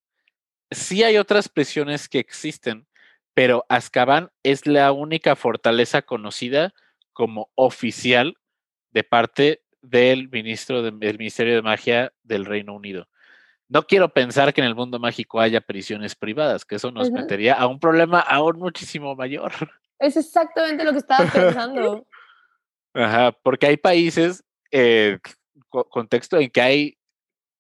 [0.75, 2.87] sí hay otras prisiones que existen,
[3.35, 6.75] pero Azkaban es la única fortaleza conocida
[7.13, 8.37] como oficial
[8.91, 13.09] de parte del ministro del Ministerio de Magia del Reino Unido.
[13.69, 17.13] No quiero pensar que en el mundo mágico haya prisiones privadas, que eso nos uh
[17.13, 17.21] -huh.
[17.21, 19.53] metería a un problema aún muchísimo mayor.
[19.99, 22.07] Es exactamente lo que estaba pensando.
[22.95, 25.19] Ajá, porque hay países, eh,
[25.69, 26.99] contexto en que hay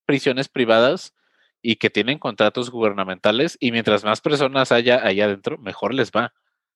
[0.04, 1.14] prisiones privadas
[1.62, 6.34] y que tienen contratos gubernamentales y mientras más personas haya allá adentro, mejor les va.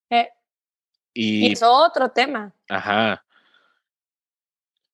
[0.09, 0.29] Eh,
[1.13, 2.55] y, es otro tema.
[2.69, 3.25] Ajá.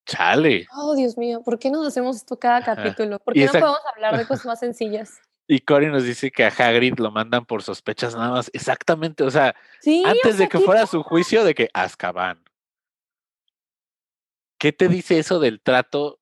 [0.06, 0.66] Chale.
[0.74, 3.18] Oh, Dios mío, ¿por qué no hacemos esto cada capítulo?
[3.18, 5.20] ¿Por qué no podemos hablar de cosas más sencillas?
[5.46, 8.50] Y Cory nos dice que a Hagrid lo mandan por sospechas nada más.
[8.54, 12.42] Exactamente, o sea, sí, antes o sea, de que fuera su juicio de que Azkaban.
[14.58, 16.20] ¿Qué te dice eso del trato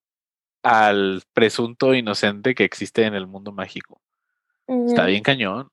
[0.62, 4.01] al presunto inocente que existe en el mundo mágico?
[4.66, 4.88] Uh -huh.
[4.88, 5.70] Está bien cañón.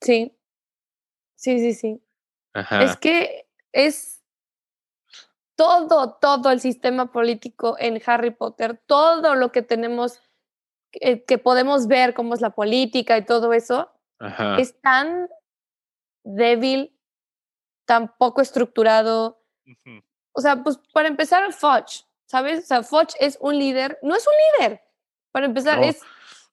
[0.00, 0.32] Sí.
[1.36, 2.02] Sí, sí, sí.
[2.54, 2.82] Ajá.
[2.82, 4.22] Es que es
[5.56, 10.20] todo, todo el sistema político en Harry Potter, todo lo que tenemos,
[10.90, 14.58] que, que podemos ver cómo es la política y todo eso, Ajá.
[14.58, 15.28] es tan
[16.24, 16.98] débil,
[17.86, 19.42] tan poco estructurado.
[19.66, 20.04] Uh -huh.
[20.32, 22.64] O sea, pues para empezar, Fudge, ¿sabes?
[22.64, 24.82] O sea, Fudge es un líder, no es un líder,
[25.32, 26.00] para empezar, no, es...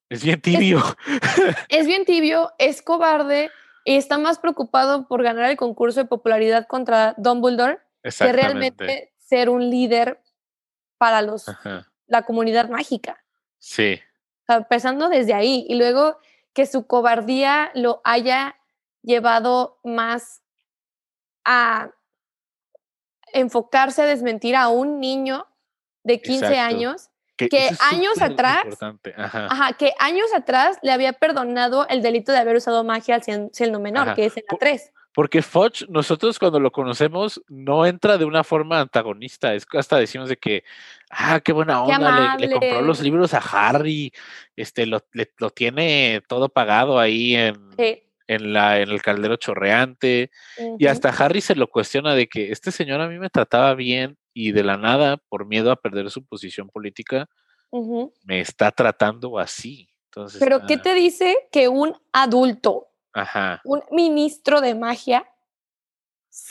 [0.08, 0.78] Es bien tibio.
[1.68, 3.50] Es, es bien tibio, es cobarde
[3.84, 9.48] y está más preocupado por ganar el concurso de popularidad contra Dumbledore que realmente ser
[9.48, 10.22] un líder
[10.98, 11.90] para los, Ajá.
[12.06, 13.24] la comunidad mágica.
[13.58, 14.00] Sí.
[14.42, 16.18] O sea, empezando desde ahí y luego
[16.52, 18.56] que su cobardía lo haya
[19.02, 20.42] llevado más
[21.44, 21.90] a
[23.32, 25.46] enfocarse a desmentir a un niño
[26.04, 26.62] de 15 Exacto.
[26.76, 29.12] años Que, años atrás, importante.
[29.16, 29.46] Ajá.
[29.50, 33.80] ajá, que años atrás le había perdonado el delito de haber usado magia al siendo
[33.80, 34.14] menor, Ajá.
[34.14, 34.92] que es en la Po- 3.
[35.12, 39.54] Porque Fudge, nosotros cuando lo conocemos, no entra de una forma antagonista.
[39.54, 40.64] Es que hasta decimos de que,
[41.10, 44.12] ah, qué buena Qué onda, le, le compró los libros a Harry,
[44.56, 48.02] este, lo, le- lo tiene todo pagado ahí en, Sí.
[48.26, 50.32] en, la, en el caldero chorreante.
[50.80, 54.16] Y hasta Harry se lo cuestiona de que este señor a mí me trataba bien
[54.34, 57.26] y de la nada, por miedo a perder su posición política,
[58.24, 59.88] me está tratando así.
[60.06, 65.28] Entonces, Pero ¿qué ah, te dice que un adulto, ajá, un ministro de magia,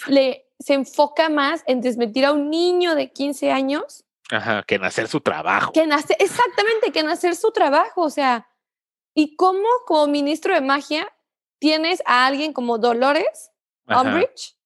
[0.08, 4.84] le, se enfoca más en desmentir a un niño de 15 años ajá, que en
[4.84, 5.72] hacer su trabajo.
[5.72, 8.02] que en hacer, exactamente, que en hacer su trabajo?
[8.02, 8.48] O sea,
[9.14, 11.08] ¿y cómo como ministro de magia
[11.64, 13.54] tienes a alguien como Dolores.
[13.88, 14.58] Umbridge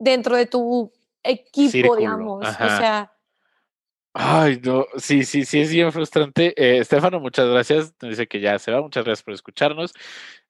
[0.00, 0.92] dentro de tu
[1.26, 2.48] equipo, Círculo, digamos?
[2.48, 3.12] O sea,
[4.18, 6.54] Ay, no, sí, sí, sí, es bien frustrante.
[6.56, 7.92] Eh, Estefano, muchas gracias.
[8.00, 8.80] Nos Dice que ya se va.
[8.80, 9.92] Muchas gracias por escucharnos.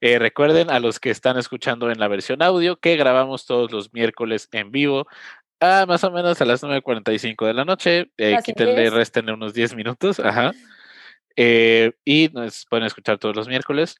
[0.01, 3.93] Eh, recuerden a los que están escuchando en la versión audio que grabamos todos los
[3.93, 5.09] miércoles en vivo
[5.59, 8.12] a más o menos a las 9.45 de la noche.
[8.17, 8.93] Eh, quítenle, es.
[8.93, 10.21] restenle unos 10 minutos.
[10.21, 10.53] Ajá.
[11.35, 13.97] Eh, y nos pueden escuchar todos los miércoles.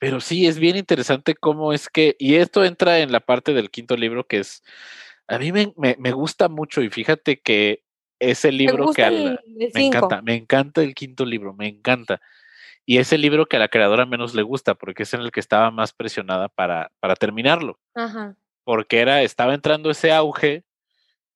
[0.00, 3.70] Pero sí, es bien interesante cómo es que, y esto entra en la parte del
[3.70, 4.64] quinto libro que es,
[5.30, 7.84] a mí me, me, me gusta mucho y fíjate que
[8.18, 9.96] es el me libro que me cinco.
[9.96, 12.20] encanta, me encanta el quinto libro, me encanta.
[12.84, 15.30] Y es el libro que a la creadora menos le gusta porque es en el
[15.30, 18.34] que estaba más presionada para, para terminarlo, Ajá.
[18.64, 20.64] porque era, estaba entrando ese auge,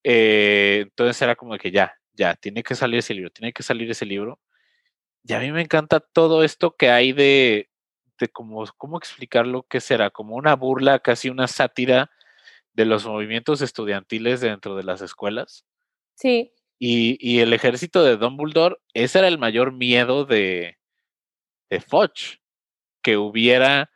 [0.02, 3.88] eh, entonces era como que ya, ya, tiene que salir ese libro, tiene que salir
[3.88, 4.40] ese libro.
[5.22, 7.70] Y a mí me encanta todo esto que hay de,
[8.18, 12.10] de cómo, cómo explicarlo, qué será, como una burla, casi una sátira
[12.74, 15.64] de los movimientos estudiantiles dentro de las escuelas.
[16.14, 20.78] Sí, Y, y el ejército de Dumbledore, ese era el mayor miedo de,
[21.70, 22.40] de Fudge,
[23.02, 23.90] que hubiera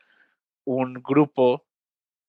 [0.65, 1.67] un grupo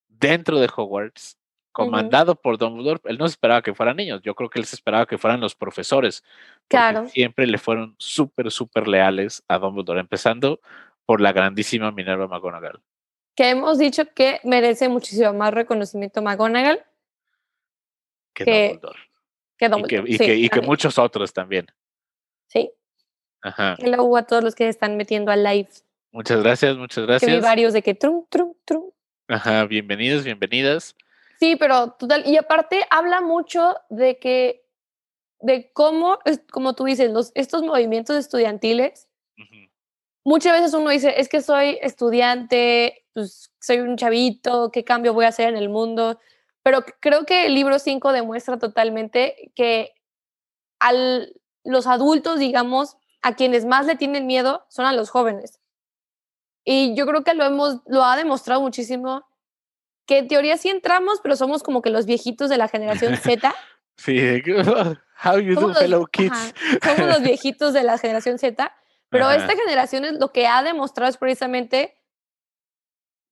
[0.08, 1.38] dentro de Hogwarts
[1.72, 3.02] comandado por Dumbledore.
[3.06, 5.40] Él no se esperaba que fueran niños, yo creo que él se esperaba que fueran
[5.40, 6.24] los profesores,
[6.68, 7.08] claro.
[7.08, 10.60] siempre le fueron súper, súper leales a Dumbledore, empezando
[11.06, 12.82] por la grandísima Minerva McGonagall.
[13.36, 16.84] Que hemos dicho que merece muchísimo más reconocimiento McGonagall
[18.34, 19.00] Que que, Dumbledore.
[19.58, 20.10] que Y que, Dumbledore.
[20.10, 20.70] y Sí, que, y que también.
[20.70, 21.68] muchos otros también.
[22.48, 22.72] Sí.
[23.42, 23.76] Ajá.
[23.80, 25.70] Hello a todos los que se están metiendo al live.
[26.12, 27.42] Muchas gracias, muchas Que vi gracias.
[27.42, 28.92] varios de que trum, trum, trum.
[29.28, 30.96] Ajá, bienvenidos, bienvenidas.
[31.40, 32.24] Sí, pero total.
[32.26, 34.66] Y aparte habla mucho de que,
[35.40, 36.20] de cómo,
[36.52, 39.69] como tú dices, los, estos movimientos estudiantiles Ujú.
[40.30, 45.26] Muchas veces uno dice, es que soy estudiante, pues soy un chavito, ¿qué cambio voy
[45.26, 46.20] a hacer en el mundo?
[46.62, 49.92] Pero creo que el libro 5 demuestra totalmente que
[50.80, 55.60] al, los adultos, digamos, a quienes más le tienen miedo son a los jóvenes.
[56.64, 59.26] Y yo creo que lo, hemos, lo ha demostrado muchísimo,
[60.06, 63.56] que en teoría sí entramos, pero somos como que los viejitos de la generación Z.
[63.98, 64.20] sí,
[65.26, 66.54] how you do, fellow kids.
[66.84, 68.72] somos los viejitos de la generación Z,
[69.10, 71.98] pero esta generación es lo que ha demostrado es precisamente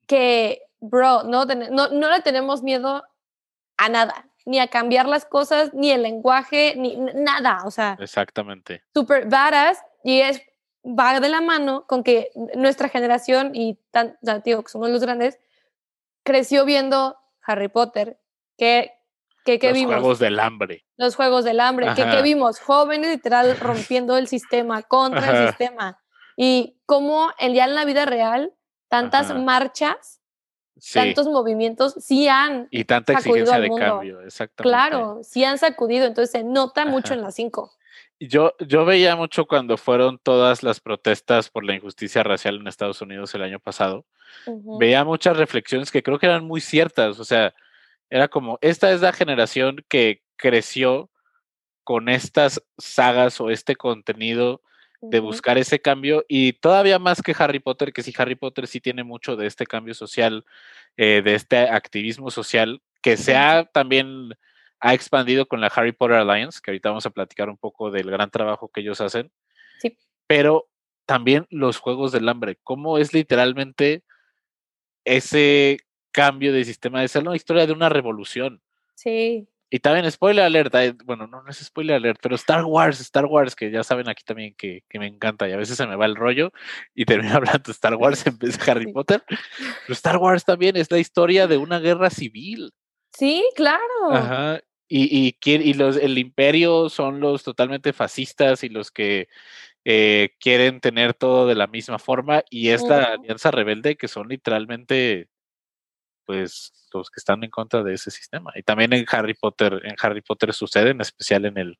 [0.08, 3.04] que, bro, no, no, no le tenemos miedo
[3.78, 7.98] a nada, ni a cambiar las cosas, ni el lenguaje, ni nada, o sea.
[8.00, 8.84] Exactamente.
[8.94, 10.42] Super varas y es
[10.88, 15.40] va de la mano con que nuestra generación y tan, que somos los grandes,
[16.24, 18.20] creció viendo Harry Potter,
[18.58, 18.97] que,
[19.54, 19.96] que, que los vimos.
[19.96, 20.86] Juegos del hambre.
[20.98, 26.00] Los Juegos del Hambre, que, que, vimos jóvenes literal rompiendo el sistema, contra el sistema.
[26.36, 28.54] Y cómo el, ya en la vida real,
[28.90, 30.22] tantas marchas
[30.94, 34.70] tantos movimientos sí han y tanta exigencia de cambio, exactamente.
[34.70, 37.72] Claro, sí han sacudido, entonces se nota mucho en las cinco.
[38.20, 43.02] Yo, yo veía mucho cuando fueron todas las protestas por la injusticia racial en Estados
[43.02, 44.06] Unidos el año pasado.
[44.80, 47.20] Veía muchas reflexiones que creo que eran muy ciertas.
[47.20, 47.56] O sea,
[48.10, 51.10] era como, esta es la generación que creció
[51.84, 54.62] con estas sagas o este contenido
[55.02, 58.82] de buscar ese cambio y todavía más que Harry Potter, que sí, Harry Potter sí
[58.82, 60.44] tiene mucho de este cambio social,
[60.98, 64.34] eh, de este activismo social, que se ha también
[64.80, 68.12] ha expandido con la Harry Potter Alliance, que ahorita vamos a platicar un poco del
[68.12, 69.32] gran trabajo que ellos hacen.
[69.80, 69.98] Sí.
[70.28, 70.68] Pero
[71.06, 74.04] también los Juegos del Hambre, cómo es literalmente
[75.06, 75.80] ese
[76.18, 78.60] cambio de sistema, de una historia de una revolución.
[78.96, 79.48] Sí.
[79.70, 80.74] Y también spoiler alert,
[81.06, 84.24] bueno, no, no es spoiler alert, pero Star Wars, Star Wars, que ya saben aquí
[84.24, 86.52] también que, que me encanta y a veces se me va el rollo
[86.96, 89.22] y termino hablando de Star Wars en vez de Harry Potter.
[89.28, 92.72] Pero Star Wars también es la historia de una guerra civil.
[93.14, 93.84] Sí, claro.
[94.10, 94.60] Ajá.
[94.88, 99.28] Y, y, y los, el imperio son los totalmente fascistas y los que
[99.86, 104.30] eh, quieren tener todo de la misma forma y es la alianza rebelde que son
[104.30, 105.28] literalmente
[106.28, 108.52] pues los que están en contra de ese sistema.
[108.56, 111.80] Y también en Harry Potter, en Harry Potter sucede, en especial en el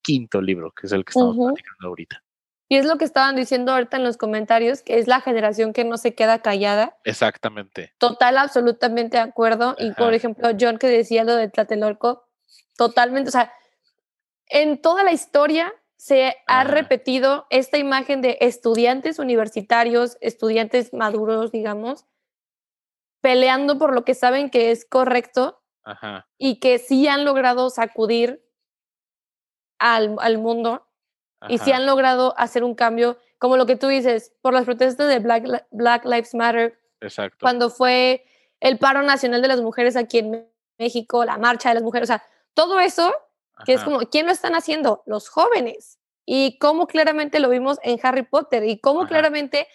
[0.00, 2.22] quinto libro, que es el que estamos platicando ahorita.
[2.68, 5.84] Y es lo que estaban diciendo ahorita en los comentarios, que es la generación que
[5.84, 6.96] no se queda callada.
[7.02, 7.92] Exactamente.
[7.98, 9.74] Total, absolutamente de acuerdo.
[9.76, 12.28] Y por ejemplo, John que decía lo de Tlatelolco,
[12.76, 13.52] totalmente, o sea,
[14.46, 22.06] en toda la historia se ha repetido esta imagen de estudiantes universitarios, estudiantes maduros, digamos,
[23.20, 25.62] peleando por lo que saben que es correcto
[26.38, 28.44] y que sí han logrado sacudir
[29.78, 30.86] al, al mundo
[31.48, 35.08] y sí han logrado hacer un cambio, como lo que tú dices, por las protestas
[35.08, 36.78] de Black, Black Lives Matter.
[37.00, 37.38] Exacto.
[37.40, 38.24] Cuando fue
[38.60, 40.46] el paro nacional de las mujeres aquí en
[40.78, 42.22] México, la marcha de las mujeres, o sea,
[42.54, 43.12] todo eso,
[43.64, 45.02] que es como, ¿quién lo están haciendo?
[45.06, 45.98] Los jóvenes.
[46.26, 49.66] Y cómo claramente lo vimos en Harry Potter y cómo claramente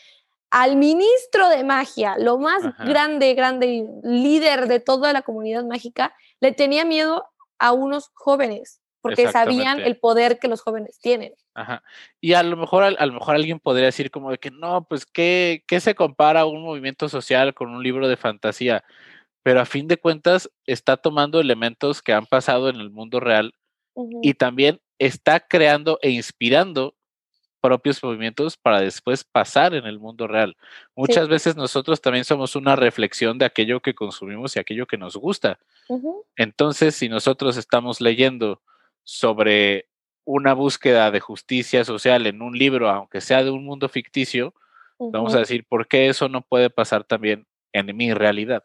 [0.55, 6.53] al ministro de magia, lo más grande, grande líder de toda la comunidad mágica, le
[6.53, 7.25] tenía miedo
[7.59, 11.33] a unos jóvenes, porque sabían el poder que los jóvenes tienen.
[11.55, 11.83] Ajá.
[12.21, 15.05] Y a lo mejor, a, lo mejor alguien podría decir como de que no, pues
[15.05, 18.85] ¿qué, ¿qué se compara un movimiento social con un libro de fantasía?
[19.43, 23.53] Pero a fin de cuentas está tomando elementos que han pasado en el mundo real
[24.21, 26.95] y también está creando e inspirando
[27.65, 30.55] propios movimientos para después pasar en el mundo real.
[30.95, 35.17] Muchas veces nosotros también somos una reflexión de aquello que consumimos y aquello que nos
[35.17, 35.57] gusta.
[36.35, 38.61] Entonces, si nosotros estamos leyendo
[39.03, 39.87] sobre
[40.25, 44.53] una búsqueda de justicia social en un libro, aunque sea de un mundo ficticio,
[44.99, 48.63] vamos a decir, ¿por qué eso no puede pasar también en mi realidad?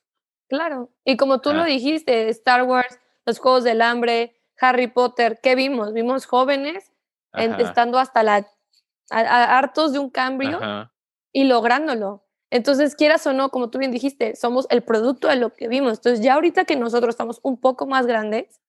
[0.51, 5.55] Claro, y como tú lo dijiste, Star Wars, los Juegos del Hambre, Harry Potter, ¿qué
[5.55, 5.95] vimos?
[5.95, 6.93] Vimos jóvenes
[7.33, 8.47] estando hasta la
[9.11, 10.61] hartos de un cambio
[11.33, 12.27] y lográndolo.
[12.51, 15.99] Entonces, quieras o no, como tú bien dijiste, somos el producto de lo que vimos.
[15.99, 18.61] Entonces, ya ahorita que nosotros estamos un poco más grandes,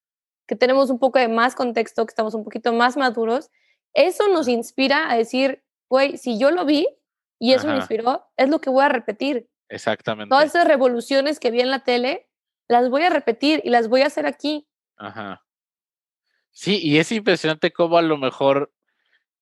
[0.48, 3.50] que tenemos un poco de más contexto, que estamos un poquito más maduros,
[3.94, 6.88] eso nos inspira a decir, güey, si yo lo vi
[7.40, 9.50] y eso me inspiró, es lo que voy a repetir.
[9.68, 10.30] Exactamente.
[10.30, 12.30] Todas esas revoluciones que vi en la tele,
[12.68, 14.68] las voy a repetir y las voy a hacer aquí.
[14.98, 15.44] Ajá.
[16.52, 18.72] Sí, y es impresionante cómo a lo mejor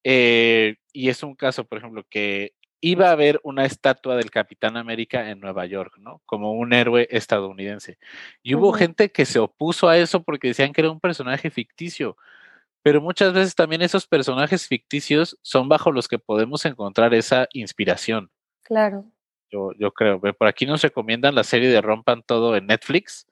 [0.04, 4.76] eh, y es un caso, por ejemplo, que iba a haber una estatua del Capitán
[4.76, 6.22] América en Nueva York, ¿no?
[6.26, 7.98] Como un héroe estadounidense.
[8.42, 12.16] Y hubo gente que se opuso a eso porque decían que era un personaje ficticio.
[12.82, 18.30] pero muchas veces también esos personajes ficticios son bajo los que podemos encontrar esa inspiración.
[18.62, 19.04] Claro.
[19.50, 20.20] Yo, yo creo.
[20.20, 23.26] Por aquí nos recomiendan la serie de Rompan Todo en Netflix,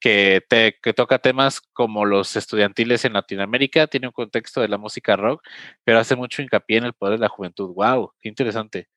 [0.00, 4.78] que, te, que toca temas como los estudiantiles en Latinoamérica, tiene un contexto de la
[4.78, 5.42] música rock,
[5.84, 7.74] pero hace mucho hincapié en el poder de la juventud.
[7.74, 8.12] ¡Wow!
[8.20, 8.88] ¡Qué interesante!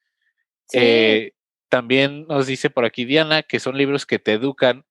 [0.73, 1.33] Eh,
[1.69, 4.85] también nos dice por aquí Diana que son libros que te educan.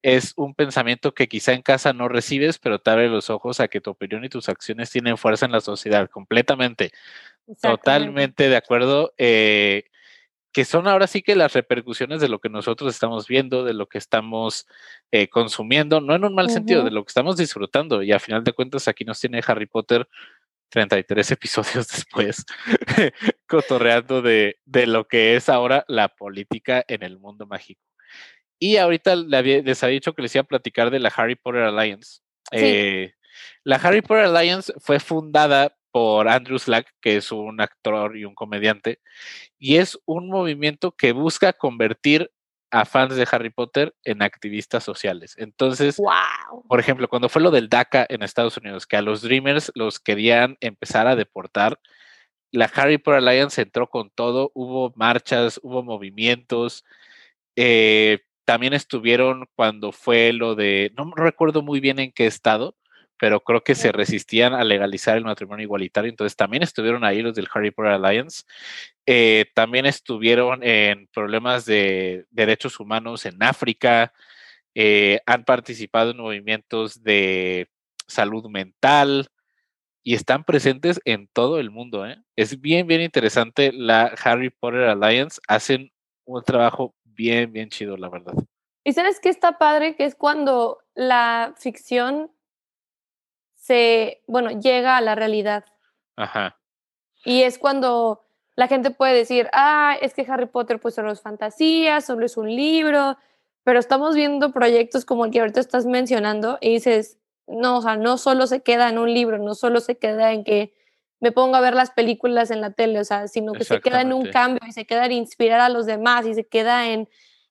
[0.00, 3.68] Es un pensamiento que quizá en casa no recibes, pero te abre los ojos a
[3.68, 6.92] que tu opinión y tus acciones tienen fuerza en la sociedad, completamente.
[7.60, 9.12] Totalmente de acuerdo.
[9.18, 9.84] Eh,
[10.52, 13.86] que son ahora sí que las repercusiones de lo que nosotros estamos viendo, de lo
[13.86, 14.66] que estamos
[15.10, 18.02] eh, consumiendo, no en un mal sentido, de lo que estamos disfrutando.
[18.02, 20.08] Y a final de cuentas, aquí nos tiene Harry Potter
[20.70, 22.44] 33 episodios después,
[23.46, 27.82] cotorreando de, de, lo que es ahora la política en el mundo mágico.
[28.58, 32.20] Y ahorita les había dicho que les iba a platicar de la Harry Potter Alliance.
[32.50, 33.12] Eh,
[33.62, 38.36] la Harry Potter Alliance fue fundada por Andrew Slack, que es un actor y un
[38.36, 39.00] comediante,
[39.58, 42.30] y es un movimiento que busca convertir
[42.70, 45.34] a fans de Harry Potter en activistas sociales.
[45.38, 46.00] Entonces,
[46.68, 49.98] por ejemplo, cuando fue lo del DACA en Estados Unidos, que a los Dreamers los
[49.98, 51.80] querían empezar a deportar,
[52.52, 56.84] la Harry Potter Alliance entró con todo, hubo marchas, hubo movimientos,
[57.56, 62.76] eh, también estuvieron cuando fue lo de, no recuerdo muy bien en qué estado,
[63.18, 67.34] pero creo que se resistían a legalizar el matrimonio igualitario, entonces también estuvieron ahí los
[67.34, 68.44] del Harry Potter Alliance.
[69.06, 74.12] Eh, también estuvieron en problemas de derechos humanos en África,
[74.74, 77.68] eh, han participado en movimientos de
[78.06, 79.28] salud mental
[80.02, 82.06] y están presentes en todo el mundo.
[82.06, 82.22] ¿eh?
[82.36, 85.90] Es bien, bien interesante la Harry Potter Alliance, hacen
[86.24, 88.34] un trabajo bien, bien chido, la verdad.
[88.84, 92.30] Y sabes qué está padre, que es cuando la ficción
[93.68, 95.66] se, bueno, llega a la realidad.
[96.16, 96.58] Ajá.
[97.22, 98.24] Y es cuando
[98.56, 102.38] la gente puede decir, ah, es que Harry Potter pues solo es fantasía, solo es
[102.38, 103.18] un libro,
[103.64, 107.96] pero estamos viendo proyectos como el que ahorita estás mencionando y dices, no, o sea,
[107.96, 110.72] no solo se queda en un libro, no solo se queda en que
[111.20, 114.00] me pongo a ver las películas en la tele, o sea, sino que se queda
[114.00, 117.06] en un cambio y se queda en inspirar a los demás y se queda en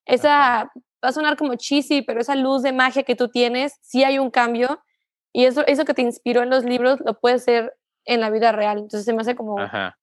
[0.05, 0.71] esa,
[1.03, 4.17] va a sonar como cheesy, pero esa luz de magia que tú tienes, sí hay
[4.17, 4.81] un cambio
[5.37, 7.71] y eso, eso que te inspiró en los libros lo puedes hacer
[8.05, 8.79] en la vida real.
[8.79, 9.59] Entonces se me hace como...
[9.59, 9.99] Ajá.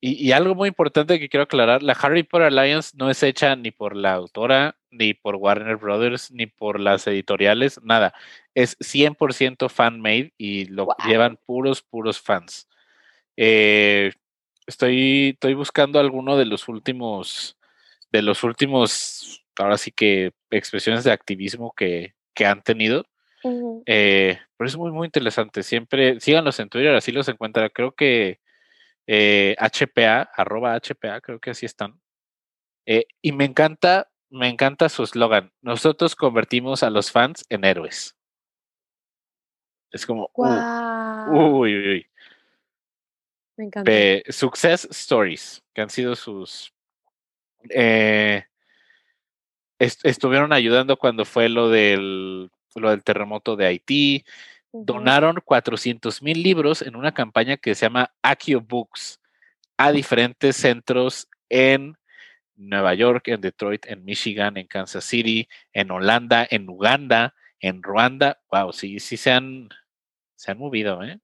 [0.00, 3.72] Y, algo muy importante que quiero aclarar, la Harry Potter Alliance no es hecha ni
[3.72, 8.14] por la autora, ni por Warner Brothers, ni por las editoriales, nada.
[8.54, 12.68] Es 100% fan-made y lo llevan puros, puros fans.
[13.36, 14.12] Eh,
[14.68, 17.58] estoy, estoy buscando alguno de los últimos,
[18.12, 23.04] de los últimos, ahora sí que expresiones de activismo que, que han tenido.
[23.42, 25.62] Eh, pero es muy, muy interesante.
[25.62, 27.70] Siempre síganlos en Twitter, así los encuentran.
[27.72, 28.40] Creo que
[29.06, 32.00] eh, HPA, arroba HPA, creo que así están.
[32.86, 35.52] Eh, y me encanta, me encanta su eslogan.
[35.62, 38.16] Nosotros convertimos a los fans en héroes.
[39.90, 42.06] Es como, uy, uy, uy.
[43.56, 43.92] Me encanta.
[44.28, 46.72] success Stories, que han sido sus.
[49.78, 54.24] estuvieron ayudando cuando fue lo del lo del terremoto de Haití.
[54.72, 59.20] Donaron 400 mil libros en una campaña que se llama Akio Books
[59.76, 61.96] a diferentes centros en
[62.54, 68.40] Nueva York, en Detroit, en Michigan, en Kansas City, en Holanda, en Uganda, en Ruanda.
[68.50, 69.70] Wow, sí, sí se han,
[70.36, 71.18] se han movido, ¿eh?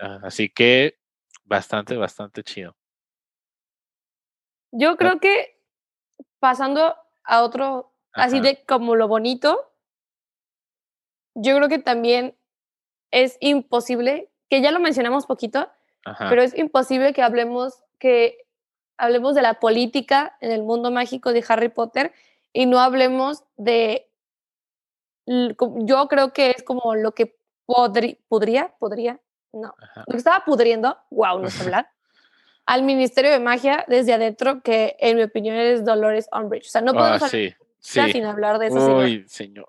[0.00, 0.98] Ah, así que
[1.44, 2.76] bastante, bastante chido.
[4.70, 5.60] Yo creo que
[6.38, 6.94] pasando
[7.24, 9.67] a otro, así de como lo bonito,
[11.34, 12.34] yo creo que también
[13.10, 15.68] es imposible, que ya lo mencionamos poquito,
[16.30, 18.46] pero es imposible que hablemos, que
[18.96, 22.12] hablemos de la política en el mundo mágico de Harry Potter
[22.52, 24.08] y no hablemos de,
[25.26, 29.20] yo creo que es como lo que podría, podría,
[29.52, 31.90] no, lo que estaba pudriendo, wow, no sé hablar,
[32.68, 36.66] al Ministerio de Magia desde adentro, que en mi opinión es Dolores Umbridge.
[36.66, 38.96] O sea, no podemos ah, sí, sin hablar de eso.
[38.96, 39.66] Uy, señor.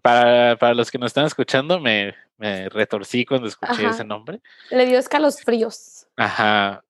[0.00, 4.40] Para, para, los que nos están escuchando, me, me retorcí cuando escuché ese nombre.
[4.70, 6.06] Le dio escalofríos.
[6.16, 6.84] Ajá.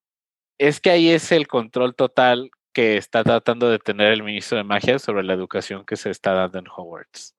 [0.59, 4.65] Es que ahí es el control total que está tratando de tener el ministro de
[4.65, 7.35] magia sobre la educación que se está dando en Hogwarts.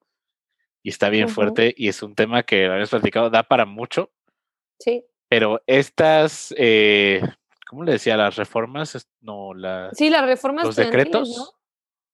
[0.82, 4.10] Y está bien fuerte y es un tema que habíamos platicado, da para mucho.
[4.78, 5.04] Sí.
[5.28, 7.22] Pero estas, eh,
[7.66, 8.16] ¿cómo le decía?
[8.16, 9.96] Las reformas, no, las...
[9.96, 10.66] Sí, las reformas.
[10.66, 11.54] Los decretos.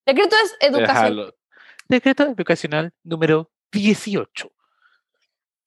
[0.06, 1.32] Secreto es educación.
[1.88, 4.50] Decreto educacional número 18.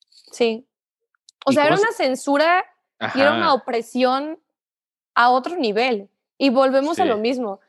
[0.10, 0.68] Sí.
[1.46, 2.66] O ¿Y sea, era se- una censura
[3.16, 4.40] y era una opresión
[5.14, 6.10] a otro nivel.
[6.38, 7.60] Y volvemos a lo mismo.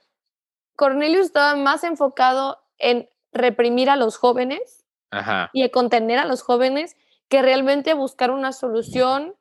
[0.77, 6.43] Cornelius estaba más enfocado en reprimir a los jóvenes ajá, y en contener a los
[6.43, 6.97] jóvenes
[7.29, 9.35] que realmente buscar una solución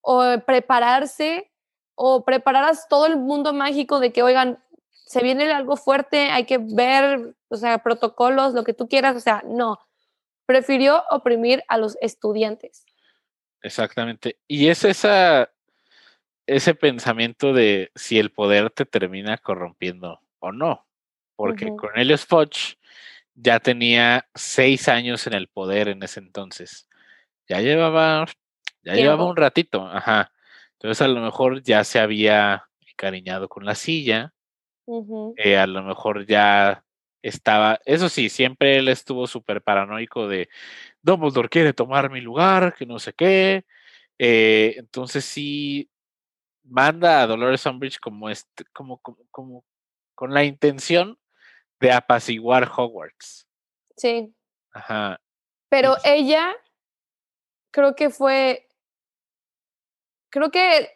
[0.00, 1.50] o prepararse
[1.94, 4.62] o preparar a todo el mundo mágico de que, oigan,
[5.06, 9.20] se viene algo fuerte, hay que ver, o sea, protocolos, lo que tú quieras, o
[9.20, 9.78] sea, no.
[10.46, 12.84] Prefirió oprimir a los estudiantes.
[13.62, 14.38] exactamente.
[14.48, 15.50] Y es esa,
[16.46, 20.86] ese pensamiento de si el poder te termina corrompiendo o no.
[21.36, 21.74] Porque.
[21.76, 22.76] Cornelius Fudge
[23.34, 26.88] ya tenía seis años en el poder en ese entonces.
[27.48, 28.26] Ya llevaba,
[28.82, 30.32] ya llevaba un ratito, ajá.
[30.72, 34.32] Entonces a lo mejor ya se había encariñado con la silla,
[35.36, 36.84] Eh, a lo mejor ya
[37.22, 40.48] estaba, eso sí, siempre él estuvo súper paranoico de
[41.02, 43.64] Dumbledore quiere tomar mi lugar, que no sé qué.
[44.18, 45.90] eh, entonces sí
[46.62, 49.64] manda a Dolores Umbridge como este, como, como, como
[50.14, 51.18] con la intención
[51.80, 53.46] de apaciguar Hogwarts.
[53.96, 54.34] Sí.
[54.72, 55.20] Ajá.
[55.68, 56.54] Pero Y- ella
[57.70, 58.66] creo que fue,
[60.30, 60.90] creo que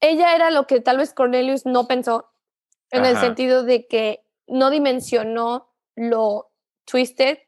[0.00, 2.30] ella era lo que tal vez Cornelius no pensó,
[2.90, 6.50] en el sentido de que no dimensionó lo
[6.84, 7.38] twisted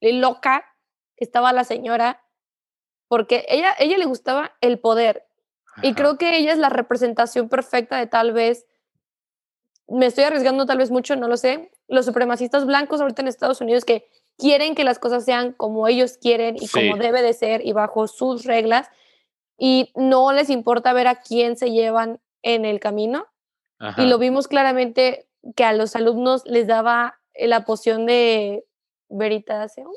[0.00, 0.64] y loca
[1.16, 2.22] que estaba la señora,
[3.08, 5.26] porque ella, ella le gustaba el poder.
[5.82, 8.66] Y creo que ella es la representación perfecta de tal vez,
[9.88, 13.60] me estoy arriesgando tal vez mucho, no lo sé, los supremacistas blancos ahorita en Estados
[13.60, 14.08] Unidos que
[14.38, 18.06] quieren que las cosas sean como ellos quieren y como debe de ser y bajo
[18.06, 18.88] sus reglas
[19.58, 23.26] y no les importa ver a quién se llevan en el camino.
[23.78, 24.02] Ajá.
[24.02, 28.64] Y lo vimos claramente que a los alumnos les daba la poción de
[29.08, 29.92] Veritaseum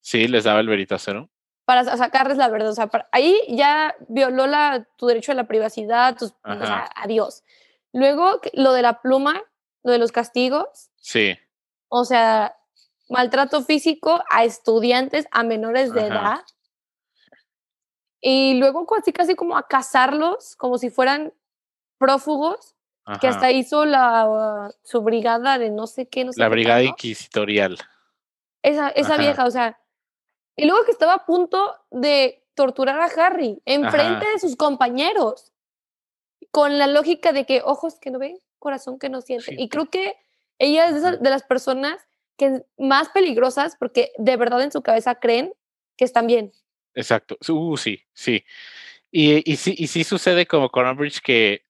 [0.00, 1.28] Sí, les daba el veritacero.
[1.64, 2.70] para sa- sacarles la verdad.
[2.70, 6.90] O sea, para- ahí ya violó la, tu derecho a la privacidad, tus, o sea,
[6.96, 7.44] adiós.
[7.92, 9.40] Luego, lo de la pluma,
[9.84, 11.36] lo de los castigos, Sí,
[11.88, 12.56] o sea,
[13.08, 16.08] maltrato físico a estudiantes, a menores de Ajá.
[16.08, 16.40] edad.
[18.20, 21.32] Y luego casi, casi como a cazarlos, como si fueran
[21.98, 22.76] prófugos,
[23.20, 26.78] que hasta hizo la, su brigada de no sé qué, no sé La qué brigada
[26.80, 26.90] tanto.
[26.90, 27.78] inquisitorial.
[28.62, 29.22] Esa, esa Ajá.
[29.22, 29.78] vieja, o sea.
[30.56, 34.32] Y luego que estaba a punto de torturar a Harry enfrente Ajá.
[34.34, 35.52] de sus compañeros.
[36.50, 39.46] Con la lógica de que ojos que no ven, corazón que no siente.
[39.46, 40.14] Sí, Y creo que
[40.58, 41.96] ella es de, esas- de las personas
[42.36, 45.52] que más peligrosas porque de verdad en su cabeza creen
[45.96, 46.52] que están bien.
[46.94, 47.38] Exacto.
[47.48, 48.44] Uh, sí, sí.
[49.10, 51.64] Y, y sí, y sí sucede como con Umbridge que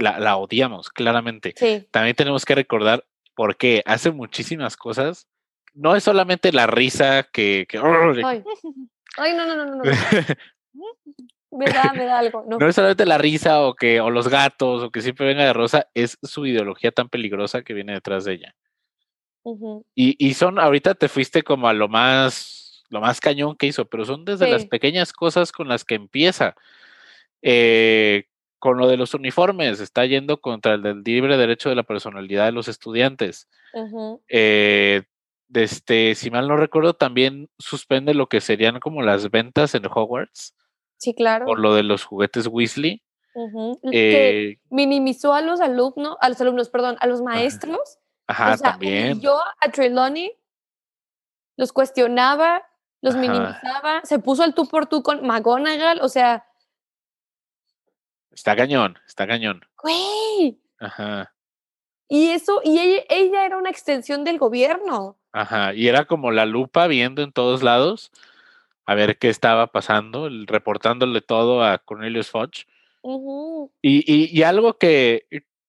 [0.00, 1.54] la, la odiamos, claramente.
[1.56, 1.86] Sí.
[1.90, 5.28] También tenemos que recordar por qué hace muchísimas cosas.
[5.74, 8.42] No es solamente la risa que, que- Ay,
[9.16, 9.82] Ay no, no, no, no.
[11.52, 12.44] Me da, me da algo.
[12.48, 12.58] No.
[12.58, 15.52] no es solamente la risa o que o los gatos o que siempre venga de
[15.52, 18.54] rosa, es su ideología tan peligrosa que viene detrás de ella.
[19.42, 19.84] Ujú.
[19.96, 23.86] Y, y son, ahorita te fuiste como a lo más, lo más cañón que hizo,
[23.86, 24.68] pero son desde las Sí.
[24.68, 26.54] pequeñas cosas con las que empieza.
[27.42, 28.26] Eh,
[28.60, 32.44] con lo de los uniformes, está yendo contra el del libre derecho de la personalidad
[32.44, 33.48] de los estudiantes.
[33.74, 34.22] Ujú.
[34.28, 35.02] Eh,
[35.52, 40.54] este, si mal no recuerdo, también suspende lo que serían como las ventas en Hogwarts
[40.98, 41.46] Sí, claro.
[41.46, 43.02] por lo de los juguetes Weasley.
[43.90, 47.98] Que Eh, minimizó a los alumnos, a los alumnos, perdón, a los maestros.
[48.28, 49.12] ajá, o sea, también.
[49.12, 50.32] humilló a Trelawney,
[51.56, 52.62] los cuestionaba,
[53.02, 53.20] los Ajá.
[53.22, 56.44] minimizaba, se puso al tú por tú con McGonagall, o sea,
[58.40, 59.66] Está cañón, está cañón.
[59.82, 60.58] güey.
[60.78, 61.34] Ajá.
[62.08, 65.18] Y eso, y ella, ella era una extensión del gobierno.
[65.30, 68.10] Ajá, y era como la lupa viendo en todos lados
[68.86, 72.66] a ver qué estaba pasando, reportándole todo a Cornelius Fudge.
[73.02, 73.70] Ujú.
[73.82, 75.26] Y, y, y algo que,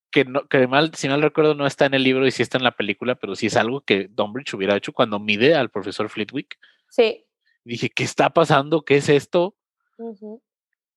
[0.09, 2.57] que, no, que mal, si mal recuerdo no está en el libro y sí está
[2.57, 6.07] en la película, pero sí es algo que Dumbridge hubiera hecho cuando mide al profesor
[6.07, 6.57] Flitwick.
[6.87, 7.25] Sí.
[7.65, 8.85] Dije, ¿qué está pasando?
[8.85, 9.57] ¿Qué es esto?
[9.97, 10.41] Ujú.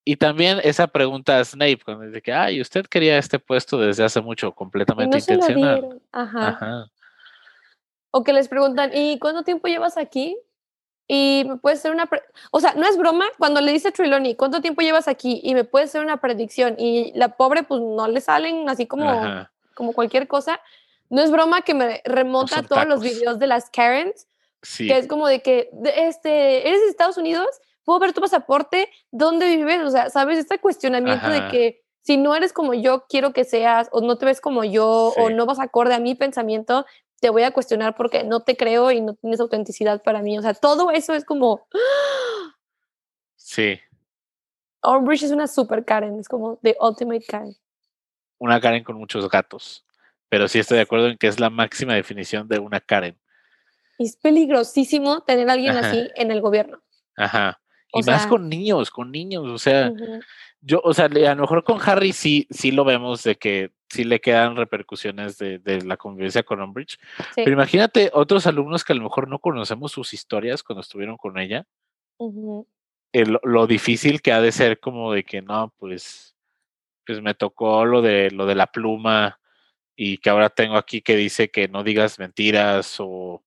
[0.04, 4.04] Y también esa pregunta a Snape, cuando dice que, ay, usted quería este puesto desde
[4.04, 6.00] hace mucho, completamente no intencional.
[6.12, 6.48] Ajá.
[6.48, 6.90] Ajá.
[8.10, 10.36] O que les preguntan, ¿y cuánto tiempo llevas aquí?
[11.08, 12.08] Y me puede ser una...
[12.50, 15.40] O sea, no es broma cuando le dice a Trelawney, ¿cuánto tiempo llevas aquí?
[15.42, 16.76] Y me puede ser una predicción.
[16.78, 19.50] Y la pobre, pues no le salen así como, Ajá.
[19.74, 20.60] como cualquier cosa.
[21.10, 24.26] No es broma que me remonta a todos los videos de las Karens,
[24.62, 24.86] Sí.
[24.86, 27.48] que es como de que, este, ¿eres de Estados Unidos?
[27.84, 28.90] ¿Puedo ver tu pasaporte?
[29.10, 29.80] ¿Dónde vives?
[29.82, 30.38] O sea, ¿sabes?
[30.38, 34.26] Este cuestionamiento de que si no eres como yo quiero que seas, o no te
[34.26, 36.84] ves como yo, o no vas acorde a mi pensamiento,
[37.20, 40.38] te voy a cuestionar porque no te creo y no tienes autenticidad para mí.
[40.38, 41.66] O sea, todo eso es como...
[43.36, 43.78] Sí.
[44.82, 47.56] Umbridge es una super Karen, es como the ultimate Karen.
[48.38, 49.86] Una Karen con muchos gatos.
[50.28, 53.18] Pero sí estoy de acuerdo en que es la máxima definición de una Karen.
[53.98, 56.82] es peligrosísimo tener a alguien así en el gobierno.
[57.16, 57.60] Ajá.
[57.94, 59.46] Y más con niños, con niños.
[59.46, 59.92] O sea,
[60.60, 64.04] yo, o sea, a lo mejor con Harry sí, sí lo vemos de que sí
[64.04, 66.98] le quedan repercusiones de, la convivencia con Umbridge.
[67.36, 71.38] Pero imagínate otros alumnos que a lo mejor no conocemos sus historias cuando estuvieron con
[71.38, 71.66] ella.
[73.12, 76.34] lo difícil que ha de ser como de que no, pues,
[77.06, 79.38] pues me tocó lo de lo de la pluma
[79.96, 83.44] y que ahora tengo aquí que dice que no digas mentiras o,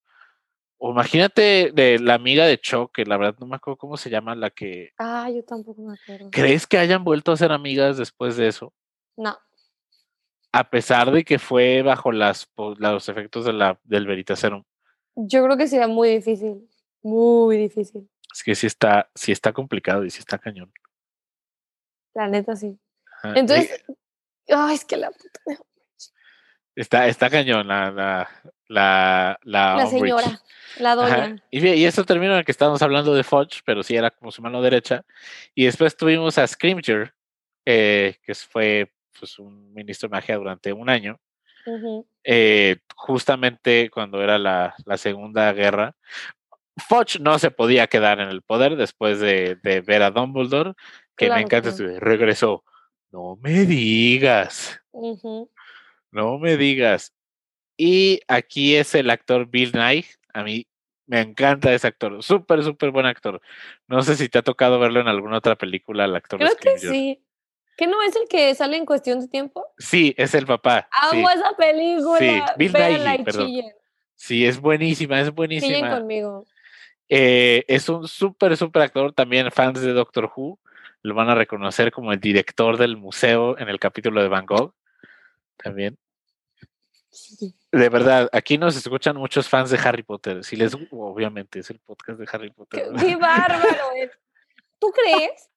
[0.80, 4.09] o imagínate de la amiga de Cho, que la verdad no me acuerdo cómo se
[4.09, 4.91] llama la que...
[4.99, 6.30] Ah, yo tampoco me acuerdo.
[6.32, 8.73] ¿Crees que hayan vuelto a ser amigas después de eso?
[9.15, 9.36] No.
[10.51, 12.47] A pesar de que fue bajo las,
[12.78, 14.63] los efectos de la, del Veritaserum.
[15.15, 16.69] Yo creo que sería muy difícil,
[17.01, 18.07] muy difícil.
[18.32, 20.71] Es que sí está, sí está complicado y sí está cañón.
[22.13, 22.80] La neta, sí.
[23.23, 23.84] Entonces,
[24.47, 25.63] ay, es que la puta
[26.75, 28.30] Está, está cañón la, la,
[28.68, 30.41] la, la, señora,
[30.80, 31.43] la doña.
[31.49, 34.32] Y, y, eso termina en el que estábamos hablando de Fudge, pero sí era como
[34.32, 35.03] su mano derecha.
[35.55, 37.13] Y después tuvimos a Scrimger,
[37.65, 41.20] eh, que fue pues, un ministro de magia durante un año.
[42.24, 45.95] Eh, justamente cuando era la, la, Segunda Guerra.
[46.78, 50.74] Fudge no se podía quedar en el poder después de, de ver a Dumbledore,
[51.18, 52.63] que me encanta, regresó.
[53.11, 54.80] No me digas.
[56.11, 57.13] No me digas.
[57.78, 60.05] Y aquí es el actor Bill Nye.
[60.34, 60.67] A mí
[61.05, 62.21] me encanta ese actor.
[62.23, 63.39] Súper, súper buen actor.
[63.88, 66.39] No sé si te ha tocado verlo en alguna otra película, el actor.
[66.39, 67.23] Creo que sí.
[67.78, 69.63] ¿Que no es el que sale en cuestión de tiempo?
[69.78, 70.89] Sí, es el papá.
[70.91, 72.17] Amo esa película.
[72.17, 73.51] Sí, Bill Nye, perdón.
[74.15, 75.75] Sí, es buenísima, es buenísima.
[75.75, 76.45] Chillen conmigo.
[77.07, 79.13] Eh, es un súper, súper actor.
[79.13, 80.59] También fans de Doctor Who
[81.03, 84.73] lo van a reconocer como el director del museo en el capítulo de Van Gogh.
[85.55, 85.97] También.
[87.72, 90.43] De verdad, aquí nos escuchan muchos fans de Harry Potter.
[90.43, 92.89] Si les, obviamente, es el podcast de Harry Potter.
[92.99, 93.91] ¡Qué, bárbaro!
[94.80, 95.49] ¿Tú crees?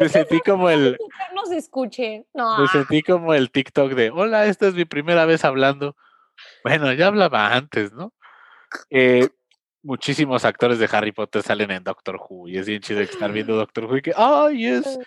[0.00, 0.96] me sentí como el.
[1.34, 2.26] Nos escuchen.
[2.34, 2.58] No.
[2.58, 5.96] Me sentí como el TikTok de: Hola, esta es mi primera vez hablando.
[6.64, 8.12] Bueno, ya hablaba antes, ¿no?
[8.90, 9.28] Eh,
[9.82, 13.56] muchísimos actores de Harry Potter salen en Doctor Who y es bien chido estar viendo
[13.56, 14.98] Doctor Who y que, ay, es,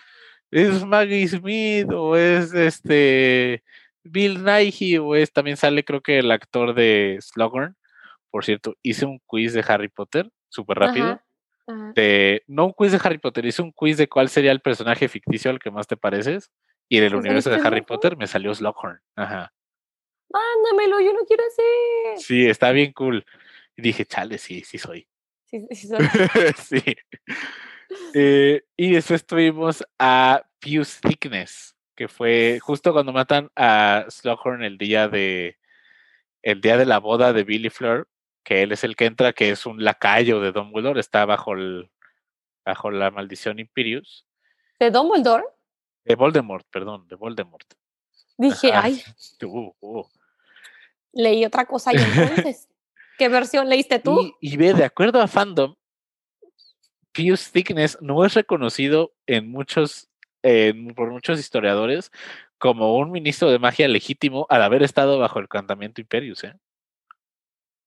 [0.50, 3.64] es Maggie Smith o es este
[4.06, 7.76] Bill Nighy, o es, también sale creo que el actor de Slughorn.
[8.30, 11.20] Por cierto, hice un quiz de Harry Potter, súper rápido.
[11.94, 15.08] De, no un quiz de Harry Potter, hice un quiz de cuál sería el personaje
[15.08, 16.50] ficticio al que más te pareces.
[16.88, 19.00] Y del universo de Harry Potter me salió Slughorn.
[19.16, 19.52] Ajá.
[20.30, 22.18] Mándamelo, yo lo quiero hacer.
[22.18, 23.24] Sí, está bien cool.
[23.76, 25.08] Y dije, chale, sí, sí soy.
[25.46, 25.98] Sí, sí soy.
[26.56, 26.82] sí.
[28.14, 34.78] Eh, y después tuvimos a Pius Thickness que fue justo cuando matan a Slughorn el
[34.78, 35.58] día de
[36.42, 38.06] el día de la boda de Billy Fleur,
[38.44, 41.90] que él es el que entra, que es un lacayo de Dumbledore, está bajo el
[42.64, 44.26] bajo la maldición Imperius.
[44.78, 45.44] ¿De Dumbledore?
[46.04, 47.66] De Voldemort, perdón, de Voldemort.
[48.36, 49.02] Dije, ay.
[49.42, 50.04] Uh, uh.
[51.12, 52.68] Leí otra cosa y entonces.
[53.18, 54.20] ¿Qué versión leíste tú?
[54.40, 55.74] Y, y, ve, de acuerdo a fandom,
[57.12, 60.10] Pius Thickness no es reconocido en muchos
[60.94, 62.12] por muchos historiadores
[62.58, 66.44] como un ministro de magia legítimo al haber estado bajo el cantamiento Imperius.
[66.44, 66.54] ¿eh?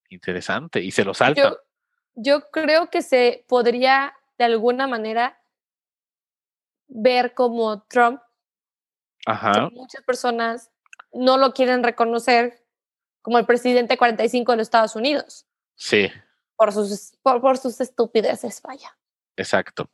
[0.10, 1.58] Interesante, y se lo salta.
[2.16, 5.42] Yo, creo que se podría de alguna manera
[6.88, 8.22] ver como Trump.
[9.26, 9.70] Ajá.
[9.72, 10.72] Muchas personas
[11.14, 12.66] no lo quieren reconocer
[13.22, 15.46] como el presidente 45 de los Estados Unidos.
[15.76, 16.12] Sí.
[16.56, 18.98] Por sus, por, por sus estupideces, vaya.
[19.38, 19.90] Exacto.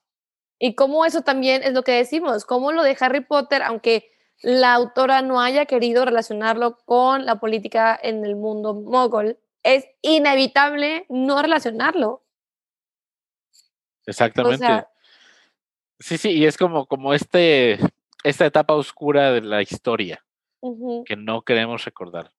[0.59, 4.73] Y cómo eso también es lo que decimos, cómo lo de Harry Potter, aunque la
[4.73, 11.41] autora no haya querido relacionarlo con la política en el mundo mogol, es inevitable no
[11.41, 12.23] relacionarlo.
[14.05, 14.85] Exactamente.
[15.99, 17.79] sí, sí, y es como, como este,
[18.23, 20.23] esta etapa oscura de la historia
[21.05, 22.31] que no queremos recordar.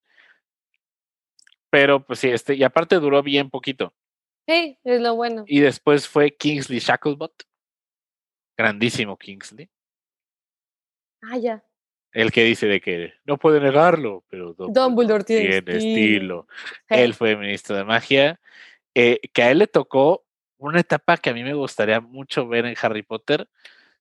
[1.69, 3.93] Pero pues sí, este, y aparte duró bien poquito.
[4.47, 5.43] Sí, es lo bueno.
[5.45, 7.43] Y después fue Kingsley Shacklebot
[8.57, 9.69] grandísimo Kingsley.
[11.21, 11.63] Ah, ya.
[12.11, 16.47] El que dice de que no puede negarlo, pero Dumbledore, tiene, estilo.
[16.89, 18.39] Él fue ministro de magia.
[18.95, 20.25] Eh, que a él le tocó
[20.57, 23.47] una etapa que a mí me gustaría mucho ver en Harry Potter.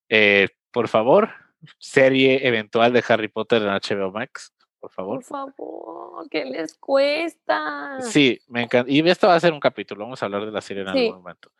[0.08, 1.30] Eh, por favor,
[1.78, 5.16] serie eventual de Harry Potter en HBO Max, por favor.
[5.16, 6.28] Por favor.
[6.30, 8.00] ¿qué les cuesta?
[8.00, 8.90] Sí, me encanta.
[8.90, 10.98] Y esto va a ser un capítulo, vamos a hablar de la serie en Sí,
[10.98, 11.52] algún momento.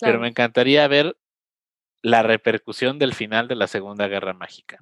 [0.00, 1.16] Pero me encantaría ver
[2.06, 4.78] la repercusión del final de la Segunda Guerra Mágica.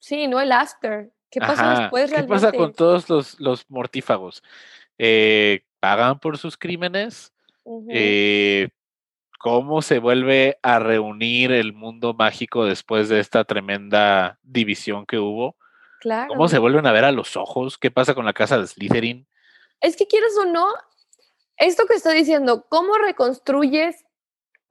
[0.00, 1.12] Sí, no el after.
[1.30, 2.34] ¿Qué pasa Ajá, después ¿Qué realmente?
[2.34, 4.42] pasa con todos los, los mortífagos?
[4.98, 7.32] Eh, ¿Pagan por sus crímenes?
[7.88, 8.70] Eh,
[9.38, 15.54] ¿Cómo se vuelve a reunir el mundo mágico después de esta tremenda división que hubo?
[16.00, 16.26] claro.
[16.26, 17.78] ¿Cómo se vuelven a ver a los ojos?
[17.78, 19.28] ¿Qué pasa con la casa de Slytherin?
[19.80, 20.66] Es que quieres o no,
[21.56, 24.03] esto que estoy diciendo, ¿cómo reconstruyes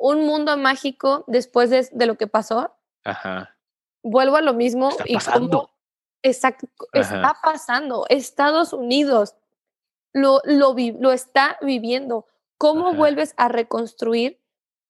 [0.03, 2.75] un mundo mágico después de, de lo que pasó?
[3.05, 3.55] Ajá.
[4.03, 4.89] Vuelvo a lo mismo.
[4.89, 5.49] Está y pasando.
[5.49, 5.69] cómo-
[6.21, 6.55] está
[6.93, 7.39] Ajá.
[7.41, 8.05] pasando.
[8.09, 9.35] Estados Unidos
[10.13, 12.25] lo, lo, vi- lo está viviendo.
[12.57, 12.97] ¿Cómo Ajá.
[12.97, 14.41] vuelves a reconstruir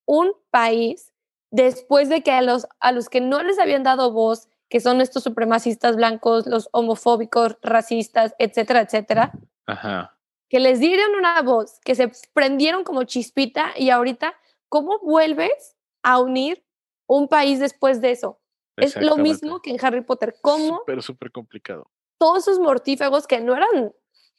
[0.05, 1.13] un país
[1.51, 4.99] después de que a los, a los que no les habían dado voz, que son
[4.99, 9.31] estos supremacistas blancos, los homofóbicos, racistas, etcétera, etcétera,
[9.67, 10.17] Ajá.
[10.49, 14.33] que les dieron una voz, que se prendieron como chispita y ahorita,
[14.73, 16.65] ¿cómo vuelves a unir
[17.05, 18.41] un país después de eso?
[18.75, 21.91] Es lo mismo que en Harry Potter, cómo Súper, súper complicado.
[22.17, 23.93] todos esos mortífagos que no eran,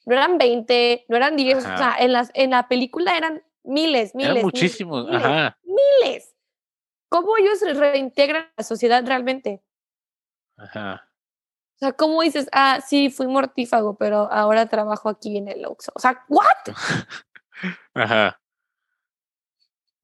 [0.05, 4.13] no eran 20, no eran 10, o sea, en, las, en la película eran miles,
[4.13, 4.31] miles.
[4.31, 5.05] Eran muchísimos.
[5.05, 5.57] miles, Ajá.
[5.63, 6.35] miles.
[7.07, 9.63] ¿Cómo ellos reintegran a la sociedad realmente?
[10.57, 11.09] Ajá.
[11.75, 15.93] O sea, ¿cómo dices, ah, sí, fui mortífago, pero ahora trabajo aquí en el Oxxo?
[15.95, 16.75] O sea, ¿what?
[17.93, 18.37] Ajá.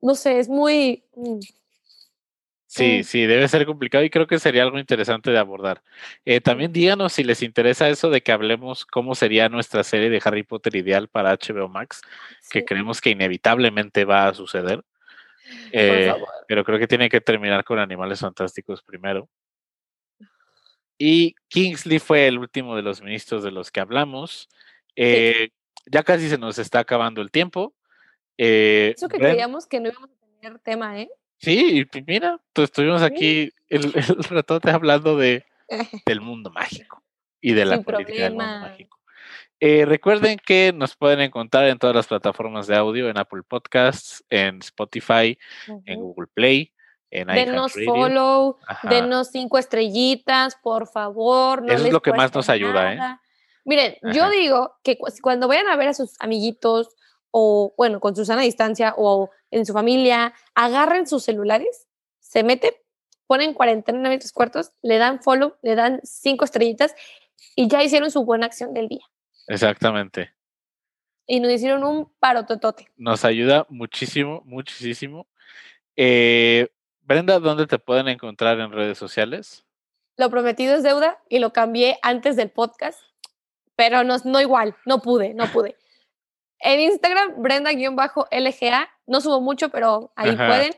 [0.01, 1.03] No sé, es muy...
[1.15, 1.39] mm,
[2.73, 5.83] Sí, sí, debe ser complicado y creo que sería algo interesante de abordar.
[6.23, 10.21] Eh, también díganos si les interesa eso de que hablemos cómo sería nuestra serie de
[10.23, 12.01] Harry Potter ideal para HBO Max,
[12.49, 14.85] que sí, creemos que inevitablemente va a suceder.
[15.73, 16.13] Eh,
[16.47, 19.27] pero creo que tiene que terminar con Animales Fantásticos primero.
[20.97, 24.47] Y Kingsley fue el último de los ministros de los que hablamos.
[24.95, 25.49] Eh,
[25.87, 27.73] ya casi se nos está acabando el tiempo.
[28.43, 31.09] Eh, Eso que Bren- creíamos que no íbamos a tener tema, ¿eh?
[31.37, 35.45] Sí, mira, pues estuvimos aquí el, el ratote hablando de,
[36.07, 37.03] del mundo mágico
[37.39, 38.97] y de la Sin política del mundo mágico.
[39.59, 44.23] Eh, recuerden que nos pueden encontrar en todas las plataformas de audio, en Apple Podcasts,
[44.31, 45.37] en Spotify,
[45.85, 45.99] en.
[45.99, 46.73] Google Play,
[47.11, 48.89] en Denos follow, Ajá.
[48.89, 51.61] denos cinco estrellitas, por favor.
[51.61, 52.99] No Eso es lo que más nos ayuda, ¿eh?
[53.65, 56.95] Miren, yo digo que cu- cuando vayan a ver a sus amiguitos
[57.31, 61.87] o, bueno, con Susana a distancia o en su familia, agarren sus celulares,
[62.19, 62.71] se meten,
[63.27, 66.93] ponen cuarentena en tres cuartos, le dan follow, le dan cinco estrellitas
[67.55, 69.05] y ya hicieron su buena acción del día.
[69.47, 70.33] Exactamente.
[71.25, 72.89] Y nos hicieron un parototote.
[72.97, 75.27] Nos ayuda muchísimo, muchísimo.
[75.95, 76.67] Eh,
[77.01, 79.65] Brenda, ¿dónde te pueden encontrar en redes sociales?
[80.17, 82.99] Lo prometido es deuda y lo cambié antes del podcast,
[83.75, 85.77] pero no, no igual, no pude, no pude.
[86.63, 90.47] En Instagram, Brenda-LGA, no subo mucho, pero ahí Ajá.
[90.47, 90.73] pueden.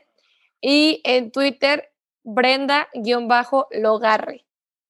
[0.60, 1.90] Y en Twitter,
[2.22, 4.44] Brenda-Logarre.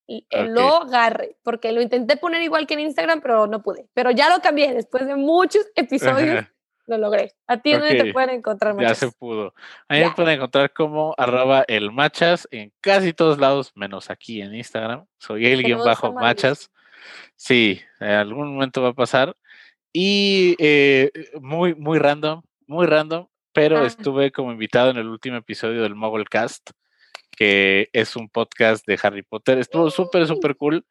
[0.07, 0.57] Y- el Ok.
[0.59, 3.89] Logarre, porque lo intenté poner igual que en Instagram, pero no pude.
[3.95, 6.53] Pero ya lo cambié, después de muchos episodios, Ajá,
[6.87, 7.33] lo logré.
[7.47, 8.13] ¿A ti dónde te Ok.
[8.13, 8.99] pueden encontrar, ya machos?
[8.99, 9.55] se pudo.
[9.89, 10.15] A mí me Ya.
[10.15, 15.07] pueden encontrar como arroba el machas en casi todos lados, menos aquí en Instagram.
[15.19, 16.71] Soy el guion bajo machas.
[17.37, 19.35] Sí, en algún momento va a pasar.
[19.97, 23.87] Y eh, muy, muy random, muy random, pero Ah.
[23.87, 25.95] estuve como invitado en el último episodio del
[26.29, 26.71] Cast
[27.37, 29.59] que es un podcast de Harry Potter.
[29.59, 30.85] Estuvo súper, súper cool.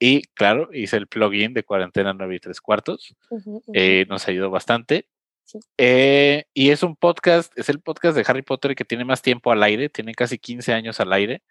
[0.00, 3.14] Y claro, hice el plugin de cuarentena 9 y 3 cuartos.
[3.30, 3.72] Ujú, ujú.
[3.74, 5.08] eh, nos ayudó bastante.
[5.44, 5.58] Sí.
[5.78, 9.52] Eh, y es un podcast, es el podcast de Harry Potter que tiene más tiempo
[9.52, 11.42] al aire, tiene casi 15 años al aire.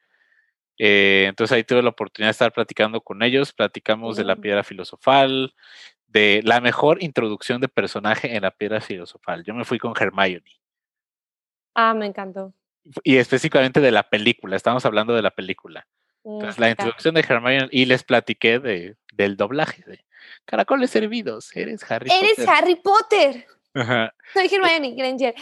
[0.77, 4.41] Eh, entonces ahí tuve la oportunidad de estar platicando con ellos, platicamos de la Mm.
[4.41, 5.53] piedra filosofal,
[6.15, 9.43] de la mejor introducción de personaje en la piedra filosofal.
[9.43, 10.61] Yo me fui con Hermione
[11.73, 12.53] Ah, me encantó.
[13.03, 15.85] y específicamente de la película, estamos hablando de la película.
[16.23, 20.05] Mm, Entonces, la introducción de Hermione y les platiqué de, del doblaje de
[20.45, 22.49] Caracoles Servidos, eres Harry Eres Potter.
[22.49, 23.47] Harry Potter.
[23.73, 24.13] Ajá.
[24.33, 25.35] Soy Hermione Granger.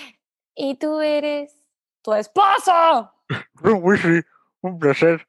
[0.55, 1.55] Y tú eres
[2.01, 3.13] tu esposo.
[4.61, 5.28] un placer.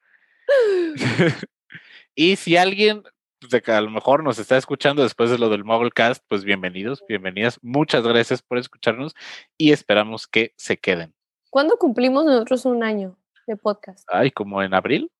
[2.14, 3.03] y si alguien
[3.49, 7.03] de que a lo mejor nos está escuchando después de lo del Cast, pues bienvenidos,
[7.09, 7.59] bienvenidas.
[7.62, 9.14] Muchas gracias por escucharnos
[9.57, 11.14] y esperamos que se queden.
[11.51, 13.16] ¿Cuándo cumplimos nosotros un año
[13.47, 14.09] de podcast?
[14.11, 15.11] Ay, como en abril.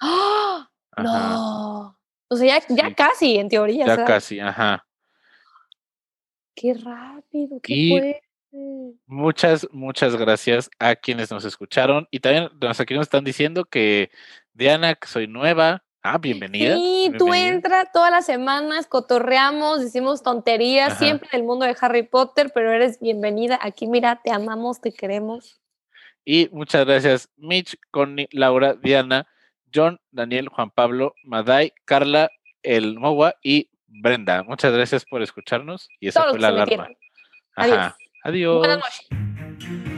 [0.00, 0.68] ¡Ah!
[0.98, 1.98] No.
[2.28, 2.94] O sea, ya, ya Sí.
[2.94, 3.86] casi, en teoría.
[3.86, 4.06] Ya ¿sabes?
[4.06, 4.86] casi, ajá.
[6.54, 8.22] Qué rápido, qué Y- fuerte.
[9.06, 14.10] Muchas, muchas gracias a quienes nos escucharon y también nos aquí nos están diciendo que
[14.54, 16.76] Diana, que soy nueva, Ah, bienvenida.
[16.76, 17.48] Sí, tú bienvenida.
[17.48, 20.98] entra todas las semanas, cotorreamos, decimos tonterías, Ajá.
[21.00, 23.58] siempre del mundo de Harry Potter, pero eres bienvenida.
[23.60, 25.60] Aquí, mira, te amamos, te queremos.
[26.24, 29.26] Y muchas gracias, Mitch, Connie, Laura, Diana,
[29.74, 32.30] John, Daniel, Juan Pablo, Maday, Carla,
[32.62, 34.44] El Mowa y Brenda.
[34.44, 35.88] Muchas gracias por escucharnos.
[35.98, 36.88] Y esa Todos fue la alarma.
[37.56, 37.96] Ajá.
[38.22, 38.58] Adiós.
[38.58, 39.95] Buenas noches.